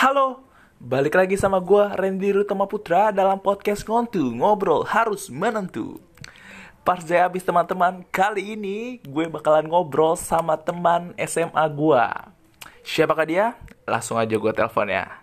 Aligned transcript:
Halo, 0.00 0.48
balik 0.80 1.12
lagi 1.12 1.36
sama 1.36 1.60
gua 1.60 1.92
Randy 1.92 2.32
Rutama 2.32 2.64
Putra 2.64 3.12
dalam 3.12 3.36
podcast 3.36 3.84
Ngontu 3.84 4.32
Ngobrol 4.32 4.88
Harus 4.88 5.28
Menentu. 5.28 6.00
Pas 6.80 7.04
saya 7.04 7.28
habis 7.28 7.44
teman-teman, 7.44 8.00
kali 8.08 8.56
ini 8.56 9.04
gue 9.04 9.28
bakalan 9.28 9.68
ngobrol 9.68 10.16
sama 10.16 10.56
teman 10.56 11.12
SMA 11.20 11.60
gua. 11.76 12.32
Siapakah 12.80 13.28
dia? 13.28 13.46
Langsung 13.84 14.16
aja 14.16 14.32
gue 14.32 14.52
telepon 14.56 14.88
ya. 14.88 15.20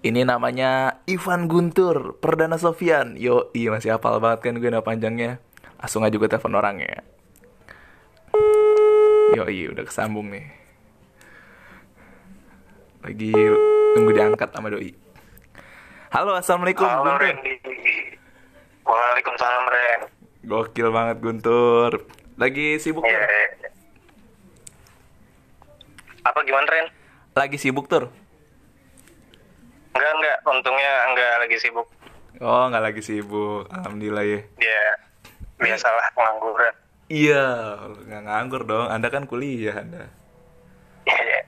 Ini 0.00 0.24
namanya 0.24 1.04
Ivan 1.04 1.44
Guntur, 1.44 2.16
Perdana 2.16 2.56
Sofian. 2.56 3.12
Yo, 3.20 3.52
iya 3.52 3.76
masih 3.76 3.92
hafal 3.92 4.24
banget 4.24 4.40
kan 4.40 4.56
gue 4.56 4.72
nama 4.72 4.80
panjangnya. 4.80 5.36
Langsung 5.76 6.00
aja 6.00 6.16
gue 6.16 6.28
telepon 6.32 6.56
orangnya. 6.56 7.04
Yo, 9.36 9.44
iya 9.52 9.68
udah 9.68 9.84
kesambung 9.84 10.32
nih. 10.32 10.48
Lagi 13.04 13.36
tunggu 13.98 14.14
diangkat 14.14 14.48
sama 14.54 14.70
doi. 14.70 14.94
Halo, 16.14 16.38
assalamualaikum 16.38 16.86
Halo 16.86 17.02
Guntur. 17.02 17.18
Randy. 17.18 17.54
Waalaikumsalam 18.86 19.64
Ren. 19.66 20.00
Gokil 20.46 20.88
banget 20.94 21.16
Guntur. 21.18 21.92
Lagi 22.38 22.78
sibuk 22.78 23.02
Iya. 23.02 23.18
tur? 23.18 23.26
iya. 23.26 23.68
Apa 26.22 26.38
gimana 26.46 26.70
Ren? 26.70 26.86
Lagi 27.34 27.58
sibuk 27.58 27.90
tur? 27.90 28.06
Enggak 29.92 30.12
enggak, 30.14 30.36
untungnya 30.46 30.92
enggak 31.10 31.32
lagi 31.42 31.56
sibuk. 31.58 31.86
Oh, 32.38 32.70
nggak 32.70 32.84
lagi 32.86 33.02
sibuk. 33.02 33.66
Alhamdulillah 33.74 34.22
ya. 34.22 34.40
Dia 34.62 34.82
biasalah 35.58 36.06
pengangguran. 36.14 36.74
Iya, 37.10 37.44
nggak 38.06 38.22
nganggur 38.22 38.62
dong. 38.62 38.86
Anda 38.86 39.10
kan 39.10 39.26
kuliah 39.26 39.74
Anda. 39.74 40.06
Iya. 41.02 41.40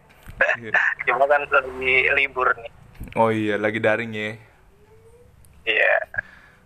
Iya. 0.58 0.72
Cuma 1.06 1.24
kan 1.24 1.42
lagi 1.48 1.96
libur 2.16 2.48
nih. 2.58 2.72
Oh 3.16 3.32
iya, 3.32 3.56
lagi 3.56 3.80
daring 3.80 4.12
ya. 4.12 4.36
Iya. 5.64 5.96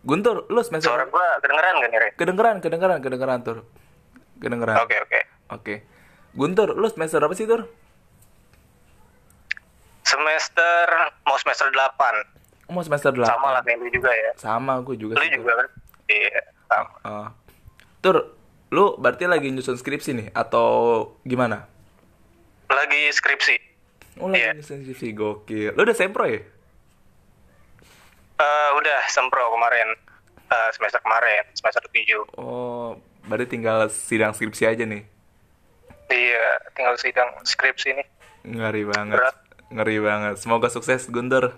Guntur, 0.04 0.44
lu 0.52 0.60
semester 0.60 0.92
Suara 0.92 1.08
gua 1.08 1.40
kedengeran 1.40 1.80
gak 1.80 1.90
nih 1.90 2.12
kedengeran, 2.20 2.56
kedengeran, 2.60 2.98
kedengeran 3.00 3.40
tur. 3.40 3.58
Kedengeran. 4.36 4.76
Oke 4.84 4.96
oke. 5.00 5.20
Oke. 5.54 5.74
Guntur, 6.36 6.76
lu 6.76 6.86
semester 6.90 7.22
apa 7.22 7.32
sih 7.32 7.48
tur? 7.48 7.70
Semester 10.04 10.86
mau 11.24 11.38
semester 11.40 11.72
8. 11.72 12.68
Mau 12.68 12.84
semester 12.84 13.10
8. 13.16 13.24
Sama 13.24 13.48
lah 13.56 13.62
kayak 13.64 13.80
lu 13.80 13.88
juga 13.88 14.12
ya. 14.12 14.30
Sama, 14.36 14.80
gue 14.84 14.96
juga. 15.00 15.16
Lu 15.16 15.26
juga 15.32 15.52
kan? 15.56 15.68
Iya. 16.12 16.40
Sama. 16.68 16.92
Oh. 17.08 17.28
Tur, 18.04 18.36
lu 18.68 19.00
berarti 19.00 19.24
lagi 19.24 19.48
nyusun 19.48 19.80
skripsi 19.80 20.10
nih 20.12 20.28
atau 20.36 20.68
gimana? 21.24 21.64
Lagi 22.68 23.08
skripsi. 23.16 23.73
Oh, 24.16 24.28
lagi 24.28 24.40
Iya. 24.40 24.50
nyusun 24.54 24.82
skripsi 24.82 25.08
gokil. 25.10 25.72
Lu 25.72 25.82
udah 25.82 25.92
sempro 25.92 26.24
ya? 26.24 26.38
Eh, 28.36 28.70
udah 28.72 29.00
sempro 29.08 29.42
kemarin. 29.50 29.88
Eh, 30.44 30.70
semester 30.70 31.00
kemarin, 31.00 31.42
semester 31.52 31.82
7. 31.88 32.22
Oh, 32.34 32.94
berarti 33.24 33.48
tinggal 33.48 33.88
sidang 33.88 34.30
skripsi 34.30 34.66
aja 34.66 34.84
nih. 34.84 35.02
Iya, 36.06 36.46
tinggal 36.72 36.94
sidang 36.94 37.26
skripsi 37.42 37.90
nih. 37.92 38.06
Ngeri 38.44 38.84
banget. 38.86 39.18
Berat. 39.18 39.36
Ngeri 39.68 39.98
banget. 39.98 40.34
Semoga 40.36 40.68
sukses 40.68 41.08
Guntur. 41.08 41.56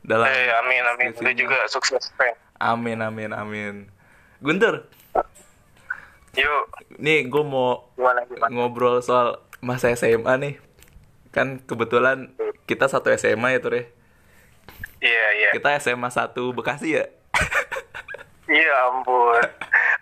Dalam 0.00 0.24
Eh, 0.24 0.50
amin, 0.56 0.82
amin. 0.88 1.08
Lu 1.12 1.30
juga 1.36 1.62
sukses, 1.66 2.10
Ren. 2.16 2.32
Amin, 2.56 2.98
amin, 2.98 3.30
amin. 3.30 3.74
Guntur, 4.38 4.86
Yuk, 6.30 6.64
nih 6.96 7.26
gue 7.26 7.42
mau 7.42 7.90
gimana, 7.92 8.22
gimana? 8.24 8.46
ngobrol 8.48 8.98
soal 8.98 9.42
masa 9.58 9.90
SMA 9.90 10.30
nih. 10.38 10.54
Kan 11.34 11.62
kebetulan 11.64 12.32
kita 12.68 12.88
satu 12.88 13.12
SMA 13.16 13.56
ya, 13.56 13.60
Tur 13.60 13.74
ya. 13.76 13.84
Iya, 14.98 15.26
iya. 15.38 15.50
Kita 15.54 15.74
SMA 15.78 16.08
1 16.10 16.34
Bekasi 16.56 16.88
ya. 16.98 17.06
Iya 18.48 18.72
ampun. 18.88 19.44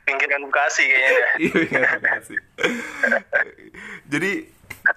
Pinggiran 0.06 0.46
Bekasi 0.46 0.86
kayaknya 0.86 1.10
ya. 1.10 1.28
Iya, 1.42 1.56
iya, 1.66 1.78
makasih. 1.98 2.38
Jadi, 4.06 4.32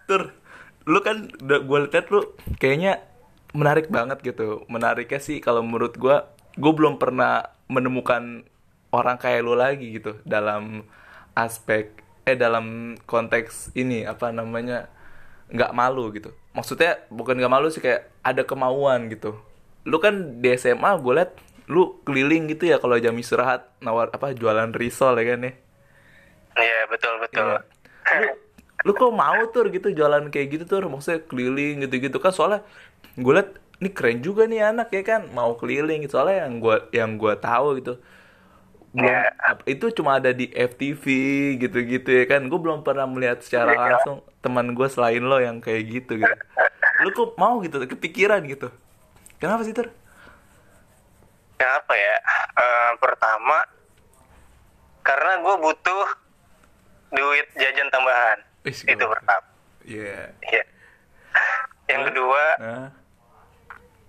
Tur, 0.05 0.37
lu 0.85 1.01
kan 1.01 1.33
gue 1.33 1.79
liat 1.89 2.13
lu 2.13 2.37
kayaknya 2.61 3.01
menarik 3.57 3.89
banget 3.89 4.21
gitu. 4.21 4.69
Menariknya 4.69 5.17
sih 5.17 5.41
kalau 5.41 5.65
menurut 5.65 5.97
gue, 5.97 6.17
gue 6.61 6.71
belum 6.77 7.01
pernah 7.01 7.49
menemukan 7.65 8.45
orang 8.93 9.17
kayak 9.17 9.41
lu 9.41 9.57
lagi 9.57 9.97
gitu 9.97 10.21
dalam 10.25 10.85
aspek 11.33 11.93
eh 12.25 12.37
dalam 12.37 12.97
konteks 13.09 13.73
ini 13.73 14.05
apa 14.05 14.29
namanya 14.29 14.89
nggak 15.49 15.71
malu 15.73 16.13
gitu. 16.13 16.33
Maksudnya 16.53 17.01
bukan 17.09 17.37
nggak 17.37 17.53
malu 17.53 17.67
sih 17.73 17.81
kayak 17.81 18.09
ada 18.21 18.45
kemauan 18.45 19.09
gitu. 19.09 19.37
Lu 19.85 19.97
kan 19.97 20.41
di 20.41 20.53
SMA 20.57 20.97
gue 21.01 21.13
liat 21.13 21.31
lu 21.69 22.01
keliling 22.01 22.49
gitu 22.49 22.65
ya 22.65 22.81
kalau 22.81 22.97
jam 22.97 23.13
istirahat 23.13 23.69
nawar 23.77 24.09
apa 24.09 24.33
jualan 24.33 24.73
risol 24.73 25.17
ya 25.21 25.25
kan 25.35 25.39
ya. 25.45 25.53
Iya, 26.59 26.79
betul, 26.89 27.13
betul. 27.21 27.45
Iya. 27.45 27.61
lu, 28.09 28.29
lu 28.89 28.91
kok 28.97 29.13
mau 29.13 29.41
tur 29.53 29.69
gitu 29.69 29.93
jualan 29.93 30.33
kayak 30.33 30.47
gitu 30.49 30.65
tur 30.65 30.83
maksudnya 30.89 31.21
keliling 31.29 31.85
gitu-gitu 31.85 32.17
kan 32.17 32.33
soalnya 32.33 32.65
gue 33.19 33.33
liat 33.37 33.49
ini 33.79 33.89
keren 33.93 34.19
juga 34.19 34.43
nih 34.49 34.75
anak 34.75 34.91
ya 34.91 35.03
kan 35.05 35.21
mau 35.31 35.55
keliling 35.55 36.03
gitu. 36.03 36.19
soalnya 36.19 36.47
yang 36.47 36.53
gue 36.57 36.77
yang 36.91 37.11
gue 37.15 37.33
tahu 37.37 37.67
gitu 37.79 37.93
belum 38.89 39.05
Iya. 39.05 39.29
itu 39.65 39.85
cuma 39.93 40.17
ada 40.17 40.31
di 40.31 40.49
FTV 40.49 41.03
gitu-gitu 41.57 42.09
ya 42.09 42.25
kan 42.25 42.41
gue 42.43 42.57
belum 42.57 42.81
pernah 42.81 43.05
melihat 43.05 43.37
secara 43.39 43.71
Iya. 43.71 43.81
langsung 43.93 44.17
teman 44.39 44.73
gue 44.73 44.87
selain 44.87 45.21
lo 45.21 45.37
yang 45.37 45.59
kayak 45.59 45.83
gitu 45.85 46.17
gitu 46.17 46.35
lu 46.99 47.09
kok 47.11 47.35
mau 47.35 47.61
gitu 47.61 47.77
kepikiran 47.79 48.41
gitu 48.45 48.73
kenapa 49.37 49.61
sih 49.61 49.71
tur 49.71 49.89
Kenapa 51.55 51.91
ya? 51.91 52.15
Eh, 52.55 52.91
pertama, 52.97 53.59
karena 55.01 55.43
gue 55.43 55.55
butuh 55.59 56.07
duit 57.11 57.47
jajan 57.53 57.91
tambahan. 57.91 58.39
Wis, 58.63 58.87
Itu 58.87 59.03
pertama. 59.03 59.43
Iya 59.83 60.31
Iya. 60.39 60.63
Yang 61.89 62.01
kedua, 62.07 62.43
Nah, 62.59 62.87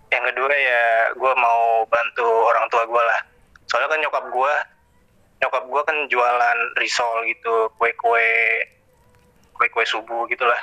yang 0.08 0.24
kedua 0.26 0.52
ya 0.52 0.84
gue 1.10 1.32
mau 1.34 1.62
bantu 1.86 2.22
orang 2.22 2.70
tua 2.70 2.86
gue 2.86 3.02
lah. 3.02 3.20
Soalnya 3.70 3.88
kan 3.94 4.00
nyokap 4.02 4.24
gue, 4.34 4.54
nyokap 5.46 5.64
gue 5.70 5.82
kan 5.86 5.96
jualan 6.10 6.58
risol 6.82 7.22
gitu, 7.30 7.70
kue-kue, 7.78 8.34
kue-kue 9.54 9.84
subuh 9.86 10.26
gitulah. 10.26 10.58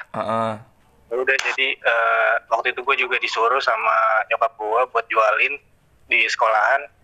Ya 1.08 1.16
udah 1.16 1.36
jadi 1.40 1.68
eh, 1.80 2.34
waktu 2.52 2.76
itu 2.76 2.84
gue 2.84 2.96
juga 3.00 3.16
disuruh 3.24 3.64
sama 3.64 4.28
nyokap 4.28 4.52
gue 4.60 4.82
buat 4.92 5.06
jualin 5.08 5.56
di 6.12 6.28
sekolahan. 6.28 7.00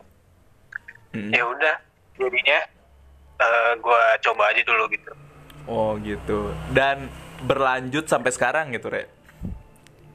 Mm. 1.13 1.29
ya 1.29 1.45
udah 1.45 1.75
jadinya 2.17 2.59
eh, 3.37 3.71
gue 3.77 4.01
coba 4.25 4.43
aja 4.49 4.61
dulu 4.65 4.83
gitu. 4.91 5.11
Oh 5.69 5.95
gitu. 6.01 6.51
Dan 6.73 7.07
berlanjut 7.47 8.09
sampai 8.09 8.33
sekarang 8.33 8.73
gitu 8.73 8.89
re? 8.91 9.07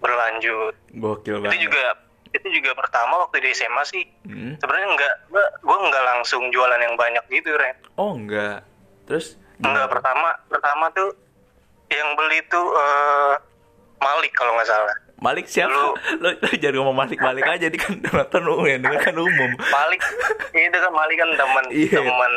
Berlanjut. 0.03 0.75
Gokil 0.93 1.39
banget. 1.41 1.55
itu 1.55 1.71
juga 1.71 2.08
itu 2.31 2.47
juga 2.51 2.71
pertama 2.75 3.21
waktu 3.21 3.41
di 3.41 3.51
SMA 3.51 3.83
sih 3.85 4.05
Hmm. 4.23 4.55
sebenarnya 4.57 4.89
enggak 4.91 5.13
gue 5.59 5.77
nggak 5.83 6.05
langsung 6.07 6.49
jualan 6.49 6.77
yang 6.77 6.95
banyak 6.95 7.25
gitu 7.29 7.53
Ren 7.53 7.77
Oh 7.95 8.13
enggak. 8.13 8.63
Terus 9.05 9.35
enggak 9.59 9.89
pertama 9.89 10.29
pertama 10.47 10.89
tuh 10.91 11.11
yang 11.89 12.13
beli 12.15 12.45
tuh 12.45 12.67
eh, 12.71 13.35
Malik 13.99 14.31
kalau 14.33 14.55
nggak 14.55 14.67
salah 14.67 14.97
Malik 15.19 15.45
siapa? 15.45 15.69
Lu- 15.69 15.99
Lo, 16.23 16.31
lo 16.31 16.49
jangan 16.53 16.75
ngomong 16.79 16.97
Malik 16.97 17.19
Malik 17.19 17.43
aja 17.45 17.67
di 17.67 17.75
kan 17.75 17.91
nonton 18.15 18.43
umum 18.47 18.65
yang 18.65 18.81
denger 18.81 19.01
kan 19.03 19.17
umum. 19.21 19.51
Malik 19.59 20.01
itu 20.53 20.79
kan 20.79 20.93
Malik 20.93 21.17
kan 21.17 21.31
teman 21.33 21.65
Iya. 21.69 21.99
teman 21.99 22.33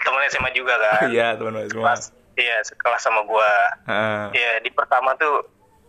teman 0.00 0.20
SMA 0.28 0.50
juga 0.52 0.74
kan 0.76 1.08
Iya 1.08 1.34
teman-teman 1.34 1.66
semua. 1.66 1.84
Kelas- 1.90 2.12
iya 2.34 2.56
sekelas 2.60 3.00
sama 3.00 3.22
gua 3.22 3.46
Ah, 3.84 4.26
ya 4.30 4.58
di 4.58 4.68
pertama 4.68 5.14
tuh 5.14 5.42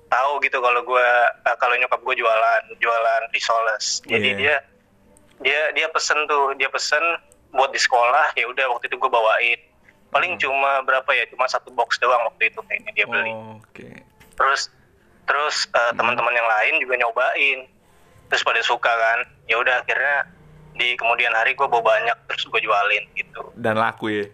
tahu 0.07 0.38
gitu 0.39 0.57
kalau 0.57 0.81
gua 0.81 1.05
eh, 1.41 1.57
kalau 1.57 1.75
nyokap 1.75 1.99
gua 1.99 2.13
jualan 2.13 2.61
jualan 2.78 3.22
risoles 3.29 4.02
jadi 4.03 4.29
Iya. 4.29 4.37
dia 4.37 4.55
dia 5.37 5.61
dia 5.73 5.87
pesen 5.90 6.16
tuh 6.25 6.55
dia 6.55 6.69
pesen 6.69 7.02
buat 7.52 7.69
di 7.69 7.79
sekolah 7.79 8.31
ya 8.34 8.46
udah 8.46 8.69
waktu 8.69 8.87
itu 8.87 8.97
gua 8.97 9.11
bawain 9.11 9.59
paling 10.09 10.37
cuma 10.37 10.79
berapa 10.81 11.07
ya 11.11 11.28
cuma 11.28 11.43
satu 11.46 11.72
box 11.72 11.99
doang 11.99 12.23
waktu 12.23 12.47
itu 12.47 12.59
kayaknya 12.63 12.91
dia 12.93 13.05
beli 13.05 13.31
oh, 13.31 13.59
Oke. 13.59 13.90
terus 14.34 14.72
terus 15.25 15.67
eh, 15.67 15.91
teman-teman 15.91 16.31
yang 16.31 16.47
lain 16.47 16.73
juga 16.79 16.96
nyobain 16.97 17.59
terus 18.28 18.41
pada 18.41 18.61
suka 18.61 18.87
kan 18.90 19.19
ya 19.46 19.58
udah 19.58 19.81
akhirnya 19.81 20.29
di 20.75 20.96
kemudian 20.96 21.31
hari 21.31 21.51
gua 21.53 21.67
bawa 21.67 21.96
banyak 21.96 22.16
terus 22.28 22.47
gua 22.47 22.59
jualin 22.59 23.03
gitu 23.13 23.41
Dan 23.55 23.75
laku 23.75 24.11
ya. 24.13 24.25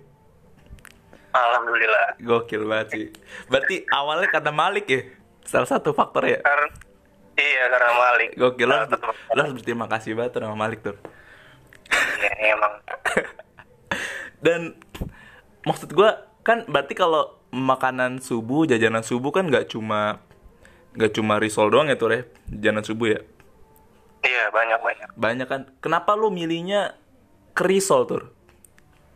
alhamdulillah 1.31 2.19
Gokil 2.19 2.67
banget 2.67 2.87
sih. 2.91 3.05
Berarti 3.47 3.87
awalnya 3.87 4.27
karena 4.27 4.51
Malik 4.51 4.85
ya. 4.85 5.01
Salah 5.45 5.69
satu 5.69 5.91
faktor 5.91 6.27
ya. 6.27 6.39
karena 6.41 6.69
iya 7.35 7.63
karena 7.71 7.91
Malik 7.97 8.29
Gokil 8.37 8.67
lo 8.69 8.75
Salah 8.85 8.87
harus, 9.35 9.49
lo 9.49 9.55
berterima 9.57 9.87
kasih 9.89 10.11
banget 10.13 10.39
sama 10.39 10.57
Malik 10.57 10.79
tuh. 10.85 10.97
Ya, 12.21 12.55
emang 12.55 12.73
Dan 14.45 14.77
maksud 15.67 15.91
gua 15.93 16.29
kan 16.41 16.65
berarti 16.65 16.97
kalau 16.97 17.37
makanan 17.51 18.23
subuh, 18.23 18.63
jajanan 18.65 19.03
subuh 19.03 19.29
kan 19.29 19.45
nggak 19.49 19.69
cuma 19.69 20.23
Gak 20.91 21.15
cuma 21.15 21.39
risol 21.39 21.71
doang 21.71 21.87
ya 21.87 21.95
tuh 21.95 22.11
ya, 22.11 22.21
jajanan 22.51 22.83
subuh 22.83 23.15
ya. 23.15 23.19
Iya 24.21 24.43
banyak 24.51 24.79
banyak. 24.83 25.07
Banyak 25.15 25.47
kan. 25.47 25.61
Kenapa 25.79 26.19
lu 26.19 26.27
milihnya 26.27 26.99
ke 27.55 27.63
risol 27.63 28.03
tuh? 28.03 28.27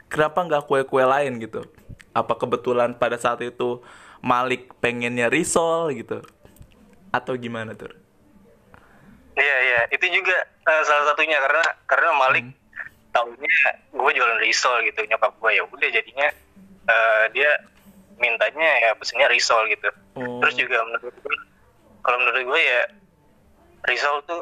Kenapa 0.07 0.47
nggak 0.47 0.71
kue-kue 0.71 1.03
lain 1.03 1.35
gitu? 1.43 1.67
Apa 2.15 2.39
kebetulan 2.39 2.95
pada 2.95 3.19
saat 3.19 3.43
itu 3.43 3.83
Malik 4.25 4.73
pengennya 4.81 5.29
risol 5.29 5.93
gitu? 5.93 6.25
Atau 7.13 7.37
gimana 7.37 7.77
tuh? 7.77 7.93
Iya 9.37 9.57
iya 9.61 9.79
itu 9.93 10.05
juga 10.09 10.33
eh, 10.65 10.83
salah 10.87 11.13
satunya 11.13 11.37
karena 11.37 11.65
karena 11.85 12.09
Malik 12.17 12.45
tahunya 13.13 13.55
gue 13.93 14.11
jualan 14.17 14.39
risol 14.41 14.81
gitu 14.83 15.05
nyokap 15.07 15.31
gue 15.37 15.51
ya 15.53 15.63
udah 15.63 15.89
jadinya 15.93 16.27
eh, 16.89 17.25
dia 17.37 17.51
mintanya 18.17 18.69
ya 18.81 18.89
pesennya 18.97 19.29
risol 19.29 19.67
gitu. 19.69 19.91
Oh. 20.17 20.41
Terus 20.41 20.55
juga 20.57 20.81
menurut 20.87 21.15
gue 21.21 21.35
kalau 22.01 22.17
menurut 22.17 22.43
gue 22.47 22.61
ya 22.65 22.81
risol 23.85 24.25
tuh 24.25 24.41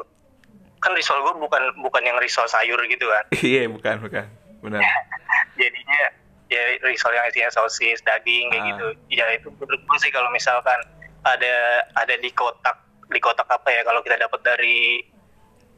kan 0.80 0.92
risol 0.92 1.20
gue 1.24 1.34
bukan 1.40 1.62
bukan 1.80 2.02
yang 2.04 2.16
risol 2.16 2.48
sayur 2.48 2.80
gitu 2.88 3.04
kan. 3.08 3.24
Iya, 3.44 3.68
bukan, 3.68 4.00
bukan. 4.04 4.24
Benar. 4.64 4.80
jadinya 5.60 6.23
ya 6.54 6.62
risol 6.80 7.10
yang 7.10 7.26
isinya 7.26 7.50
sosis 7.52 7.98
daging 8.00 8.46
kayak 8.48 8.62
Ah. 8.62 8.68
gitu 8.70 8.86
ya 9.10 9.26
itu 9.32 9.48
menurut 9.52 9.80
gue 9.80 9.98
sih 9.98 10.08
kalau 10.08 10.30
misalkan 10.30 10.78
ada 11.22 11.54
ada 11.92 12.14
di 12.14 12.30
kotak 12.30 12.78
di 13.06 13.18
kotak 13.18 13.46
apa 13.46 13.68
ya 13.68 13.82
kalau 13.82 13.98
kita 14.00 14.14
dapat 14.16 14.40
dari 14.40 15.02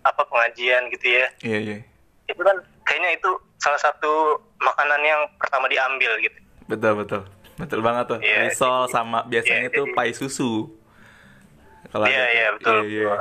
apa 0.02 0.22
pengajian 0.22 0.86
gitu 0.90 1.06
ya 1.08 1.26
Iya, 1.42 1.58
iya. 1.60 1.78
itu 2.26 2.38
kan 2.38 2.54
kayaknya 2.82 3.10
itu 3.14 3.30
salah 3.56 3.78
satu 3.78 4.12
makanan 4.58 5.00
yang 5.00 5.20
pertama 5.36 5.66
diambil 5.66 6.12
gitu 6.20 6.38
Betul, 6.66 6.92
betul. 6.96 7.22
Betul 7.56 7.80
banget 7.80 8.04
tuh. 8.06 8.18
Iya, 8.18 8.36
Risol 8.44 8.84
jadi- 8.84 8.92
sama 8.92 9.18
biasanya 9.24 9.62
iya, 9.62 9.70
itu 9.70 9.82
jadi- 9.82 9.94
pai 9.94 10.10
susu. 10.12 10.68
Kalau 11.86 12.04
iya 12.04 12.24
iya 12.28 12.46
betul 12.52 12.78
Iya, 12.82 12.90
iya. 13.06 13.16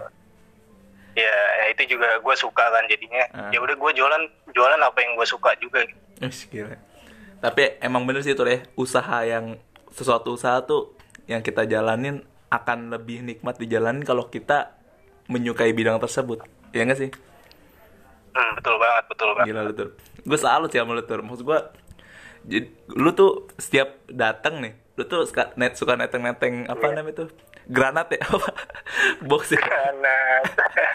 ya 1.15 1.35
ya, 1.55 1.65
itu 1.69 1.83
juga 1.87 2.09
gue 2.17 2.35
suka 2.35 2.65
kan 2.65 2.83
jadinya 2.85 3.23
Ah. 3.31 3.47
ya 3.47 3.59
udah 3.59 3.71
gue 3.73 3.91
jualan 3.93 4.23
jualan 4.49 4.81
apa 4.81 4.97
yang 4.99 5.15
gue 5.15 5.23
suka 5.25 5.55
juga 5.55 5.79
gitu. 5.83 6.01
Gila. 6.51 6.75
Tapi 7.39 7.77
emang 7.79 8.03
bener 8.03 8.21
sih 8.21 8.33
tuh 8.33 8.47
ya, 8.47 8.63
usaha 8.75 9.21
yang 9.23 9.59
sesuatu 9.91 10.33
usaha 10.35 10.59
tuh 10.63 10.95
yang 11.25 11.39
kita 11.39 11.65
jalanin 11.65 12.21
akan 12.49 12.93
lebih 12.93 13.21
nikmat 13.21 13.57
dijalanin 13.57 14.03
kalau 14.03 14.29
kita 14.29 14.75
menyukai 15.27 15.73
bidang 15.73 15.97
tersebut. 15.97 16.43
Ya 16.71 16.85
nggak 16.85 16.99
sih? 16.99 17.11
hmm, 18.35 18.51
betul 18.59 18.75
banget 18.75 19.03
betul 19.07 19.29
banget 19.31 19.47
Gila 19.47 19.61
lu 19.63 19.73
tuh. 19.73 19.89
Gue 20.27 20.37
selalu 20.37 20.65
sih 20.67 20.79
sama 20.79 20.91
lu 20.91 21.03
tuh. 21.03 21.23
Maksud 21.23 21.43
gue, 21.43 21.59
jadi, 22.43 22.67
lu 22.91 23.09
tuh 23.11 23.31
setiap 23.55 24.03
datang 24.11 24.59
nih, 24.59 24.73
lu 24.99 25.07
tuh 25.07 25.23
suka, 25.23 25.55
net, 25.55 25.79
suka 25.79 25.95
neteng-neteng 25.95 26.67
apa 26.67 26.83
Iya. 26.83 26.95
namanya 26.99 27.15
tuh? 27.23 27.29
Granat 27.65 28.11
ya? 28.11 28.19
Apa? 28.29 28.49
box 29.23 29.55
ya? 29.55 29.57
karena 29.57 30.15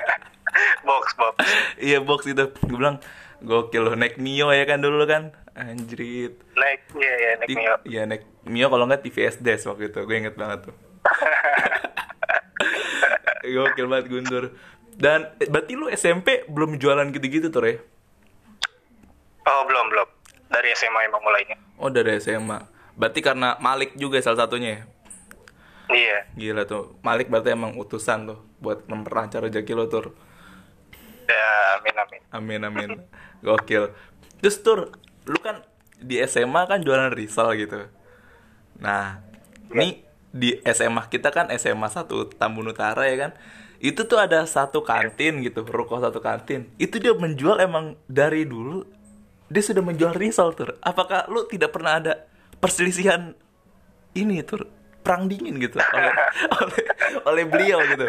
box 0.89 1.05
box 1.17 1.35
iya 1.81 1.99
box 1.99 2.29
itu. 2.29 2.45
Gue 2.63 2.77
bilang, 2.79 3.01
gokil 3.41 3.83
lu. 3.83 3.93
Naik 3.97 4.21
Mio 4.21 4.53
ya 4.53 4.69
kan 4.69 4.79
dulu 4.79 5.03
kan? 5.09 5.33
Anjrit. 5.53 6.33
naik 6.55 6.81
iya 6.95 7.13
iya 7.17 7.31
naik 7.37 7.49
Mio 7.51 7.75
Iya 7.85 8.01
naik 8.07 8.23
Mio 8.45 8.67
kalau 8.67 8.85
nggak 8.85 9.01
TVS 9.03 9.39
Des 9.39 9.61
waktu 9.63 9.89
itu 9.89 9.99
gue 10.01 10.17
inget 10.17 10.35
banget 10.35 10.71
tuh 10.71 10.75
Gokil 13.45 13.87
banget 13.87 14.07
Guntur 14.09 14.45
Dan 14.93 15.33
eh, 15.37 15.49
berarti 15.49 15.73
lu 15.75 15.87
SMP 15.89 16.45
belum 16.47 16.77
jualan 16.77 17.09
gitu-gitu 17.11 17.49
tuh 17.49 17.65
ya? 17.65 17.77
Oh 19.43 19.61
belum 19.65 19.85
belum 19.89 20.07
dari 20.47 20.67
SMA 20.75 21.07
emang 21.07 21.21
mulainya. 21.21 21.55
Oh 21.77 21.89
dari 21.89 22.19
SMA 22.19 22.59
Berarti 22.95 23.19
karena 23.19 23.55
Malik 23.57 23.95
juga 23.95 24.19
salah 24.21 24.45
satunya 24.45 24.71
ya? 24.71 24.81
Iya. 25.91 26.17
Gila 26.37 26.63
tuh 26.65 26.95
Malik 27.01 27.27
berarti 27.27 27.51
emang 27.51 27.75
utusan 27.75 28.27
tuh 28.27 28.39
Buat 28.61 28.87
memperlancar 28.87 29.43
rezeki 29.43 29.73
lo 29.73 29.85
tuh 29.87 30.13
Ya 31.27 31.47
amin 31.77 31.95
amin. 31.97 32.21
Amin 32.31 32.61
amin 32.63 32.89
Gokil 33.41 33.91
Terus 34.39 34.57
tur 34.61 34.79
Lu 35.31 35.39
kan 35.39 35.63
di 36.03 36.19
SMA 36.27 36.67
kan 36.67 36.83
jualan 36.83 37.15
risol 37.15 37.55
gitu. 37.55 37.87
Nah 38.83 39.23
Ini 39.71 40.03
di 40.35 40.59
SMA 40.67 41.07
kita 41.07 41.31
kan 41.31 41.47
SMA 41.55 41.87
1 41.87 42.11
Tambun 42.35 42.67
Utara 42.75 43.07
ya 43.07 43.31
kan? 43.31 43.33
Itu 43.79 44.11
tuh 44.11 44.19
ada 44.19 44.43
satu 44.43 44.83
kantin 44.83 45.47
gitu 45.47 45.63
Ruko 45.63 46.03
satu 46.03 46.19
kantin. 46.19 46.67
Itu 46.75 46.99
dia 46.99 47.15
menjual 47.15 47.63
emang 47.63 47.95
dari 48.11 48.43
dulu 48.43 48.83
Dia 49.47 49.63
sudah 49.63 49.83
menjual 49.83 50.15
risol 50.19 50.55
tur. 50.59 50.75
Apakah 50.83 51.31
lu 51.31 51.47
tidak 51.47 51.71
pernah 51.75 52.03
ada 52.03 52.27
perselisihan 52.59 53.35
Ini 54.19 54.43
tur 54.43 54.80
Perang 55.01 55.33
dingin 55.33 55.57
gitu 55.57 55.81
oleh, 55.81 56.13
oleh, 56.61 56.83
oleh 57.25 57.45
beliau 57.49 57.81
gitu 57.89 58.05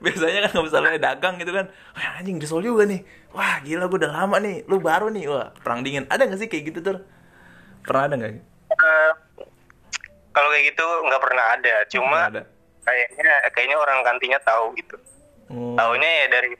Biasanya 0.00 0.48
kan 0.48 0.50
kalau 0.56 0.64
misalnya 0.64 0.96
dagang 0.96 1.36
gitu 1.36 1.52
kan 1.52 1.68
Wah 1.92 2.16
anjing 2.16 2.40
risol 2.40 2.64
juga 2.64 2.88
nih 2.88 3.04
Wah 3.36 3.60
gila 3.60 3.84
gue 3.86 3.98
udah 4.00 4.12
lama 4.24 4.36
nih 4.40 4.64
Lu 4.64 4.80
baru 4.80 5.12
nih 5.12 5.28
Wah 5.28 5.52
perang 5.60 5.84
dingin 5.84 6.08
Ada 6.08 6.24
gak 6.26 6.40
sih 6.40 6.48
kayak 6.48 6.72
gitu 6.72 6.80
tur 6.80 6.96
Pernah 7.84 8.02
ada 8.08 8.14
gak? 8.16 8.32
Eh, 8.70 9.12
kalau 10.30 10.48
kayak 10.54 10.64
gitu 10.74 10.86
nggak 11.10 11.22
pernah 11.22 11.44
ada. 11.58 11.74
Cuma 11.90 12.18
Nggak 12.30 12.32
ada. 12.38 12.42
kayaknya 12.86 13.34
kayaknya 13.52 13.76
orang 13.76 13.98
kantinnya 14.06 14.40
tahu 14.46 14.72
gitu. 14.78 14.96
Oh. 15.50 15.74
Taunya 15.74 16.10
ya 16.24 16.26
dari 16.30 16.50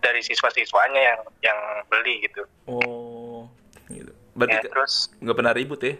dari 0.00 0.20
siswa-siswanya 0.20 1.00
yang 1.00 1.20
yang 1.40 1.58
beli 1.88 2.24
gitu. 2.24 2.42
Oh, 2.68 3.48
gitu. 3.88 4.12
Berarti 4.36 4.58
Ya, 4.60 4.68
terus 4.68 5.12
nggak 5.20 5.36
pernah 5.36 5.52
ribut 5.56 5.80
ya? 5.80 5.94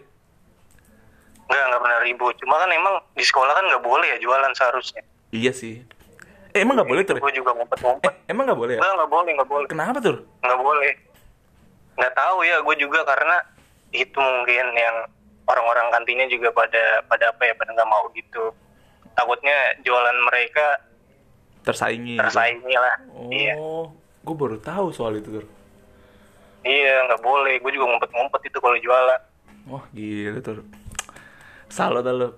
Nggak 1.45 1.65
nggak 1.67 1.81
pernah 1.81 1.99
ribut. 2.01 2.35
Cuma 2.39 2.55
kan 2.57 2.71
emang 2.71 2.95
di 3.13 3.23
sekolah 3.23 3.53
kan 3.53 3.65
nggak 3.67 3.83
boleh 3.83 4.07
ya 4.07 4.19
jualan 4.19 4.53
seharusnya. 4.53 5.03
Iya 5.31 5.53
sih. 5.53 5.83
Eh, 6.51 6.63
emang 6.63 6.79
nggak 6.79 6.87
boleh 6.89 7.03
tuh? 7.03 7.17
Gue 7.17 7.33
juga 7.33 7.51
ngumpet-ngumpet. 7.53 8.07
Eh, 8.07 8.15
emang 8.29 8.47
nggak 8.47 8.57
boleh 8.57 8.75
ya? 8.75 8.81
Nggak 8.81 8.95
nggak 8.95 9.11
boleh 9.11 9.31
nggak 9.33 9.51
boleh. 9.51 9.69
Kenapa 9.69 9.99
tuh? 9.99 10.17
nggak 10.41 10.61
boleh 10.61 10.93
nggak 11.95 12.11
tahu 12.13 12.37
ya 12.43 12.59
gue 12.59 12.77
juga 12.77 13.01
karena 13.05 13.37
itu 13.93 14.19
mungkin 14.19 14.67
yang 14.75 14.97
orang-orang 15.47 15.87
kantinnya 15.89 16.27
juga 16.27 16.51
pada 16.51 16.83
pada 17.07 17.31
apa 17.31 17.43
ya 17.45 17.55
pada 17.55 17.71
nggak 17.71 17.87
mau 17.87 18.11
gitu 18.11 18.51
takutnya 19.15 19.55
jualan 19.81 20.19
mereka 20.27 20.83
Tersaingi. 21.63 22.19
gitu. 22.19 22.21
tersaingi 22.21 22.75
lah 22.75 22.97
iya 23.31 23.55
Oh, 23.55 23.95
gue 24.21 24.35
baru 24.35 24.59
tahu 24.59 24.91
soal 24.91 25.15
itu 25.15 25.31
tuh. 25.33 25.47
iya 26.63 27.07
nggak 27.07 27.23
boleh 27.23 27.63
gue 27.63 27.71
juga 27.71 27.87
ngumpet-ngumpet 27.89 28.41
itu 28.43 28.59
kalau 28.59 28.75
jualan 28.77 29.21
Wah, 29.65 29.85
gila 29.95 30.43
tuh. 30.43 30.67
Salut 31.75 32.07
dah 32.07 32.15
lu. 32.15 32.31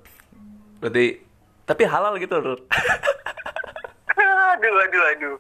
Berarti 0.81 1.21
tapi 1.69 1.85
halal 1.85 2.17
gitu 2.17 2.41
tuh. 2.41 2.57
aduh 4.57 4.73
aduh 4.81 5.03
aduh 5.05 5.37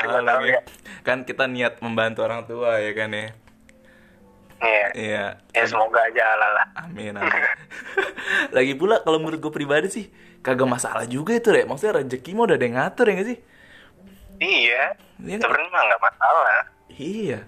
tahu 0.24 0.44
ya 0.48 0.60
Kan 1.02 1.28
kita 1.28 1.44
niat 1.44 1.76
membantu 1.80 2.24
orang 2.24 2.48
tua 2.48 2.80
ya 2.80 2.96
kan 2.96 3.12
ya. 3.12 3.28
iya 4.60 4.86
Iya. 4.92 5.24
ya 5.52 5.64
semoga 5.64 6.00
aja 6.00 6.22
halal 6.24 6.52
lah 6.54 6.66
Amin, 6.80 7.12
amin. 7.12 7.28
Lagi 8.56 8.72
pula 8.74 9.00
kalau 9.00 9.20
menurut 9.20 9.36
gue 9.38 9.52
pribadi 9.52 9.88
sih 9.88 10.06
kagak 10.40 10.64
masalah 10.64 11.04
juga 11.04 11.36
itu 11.36 11.52
ya. 11.52 11.68
Maksudnya 11.68 12.00
rezeki 12.00 12.30
mah 12.32 12.48
udah 12.48 12.56
ada 12.56 12.64
yang 12.64 12.76
ngatur 12.80 13.04
ya 13.04 13.14
gak 13.14 13.28
sih? 13.28 13.38
iya 14.40 14.82
Iya 15.20 15.36
nggak? 15.36 15.44
sebenarnya 15.44 15.68
mah 15.68 15.82
nggak 15.84 16.02
masalah 16.02 16.44
Iya. 16.90 17.40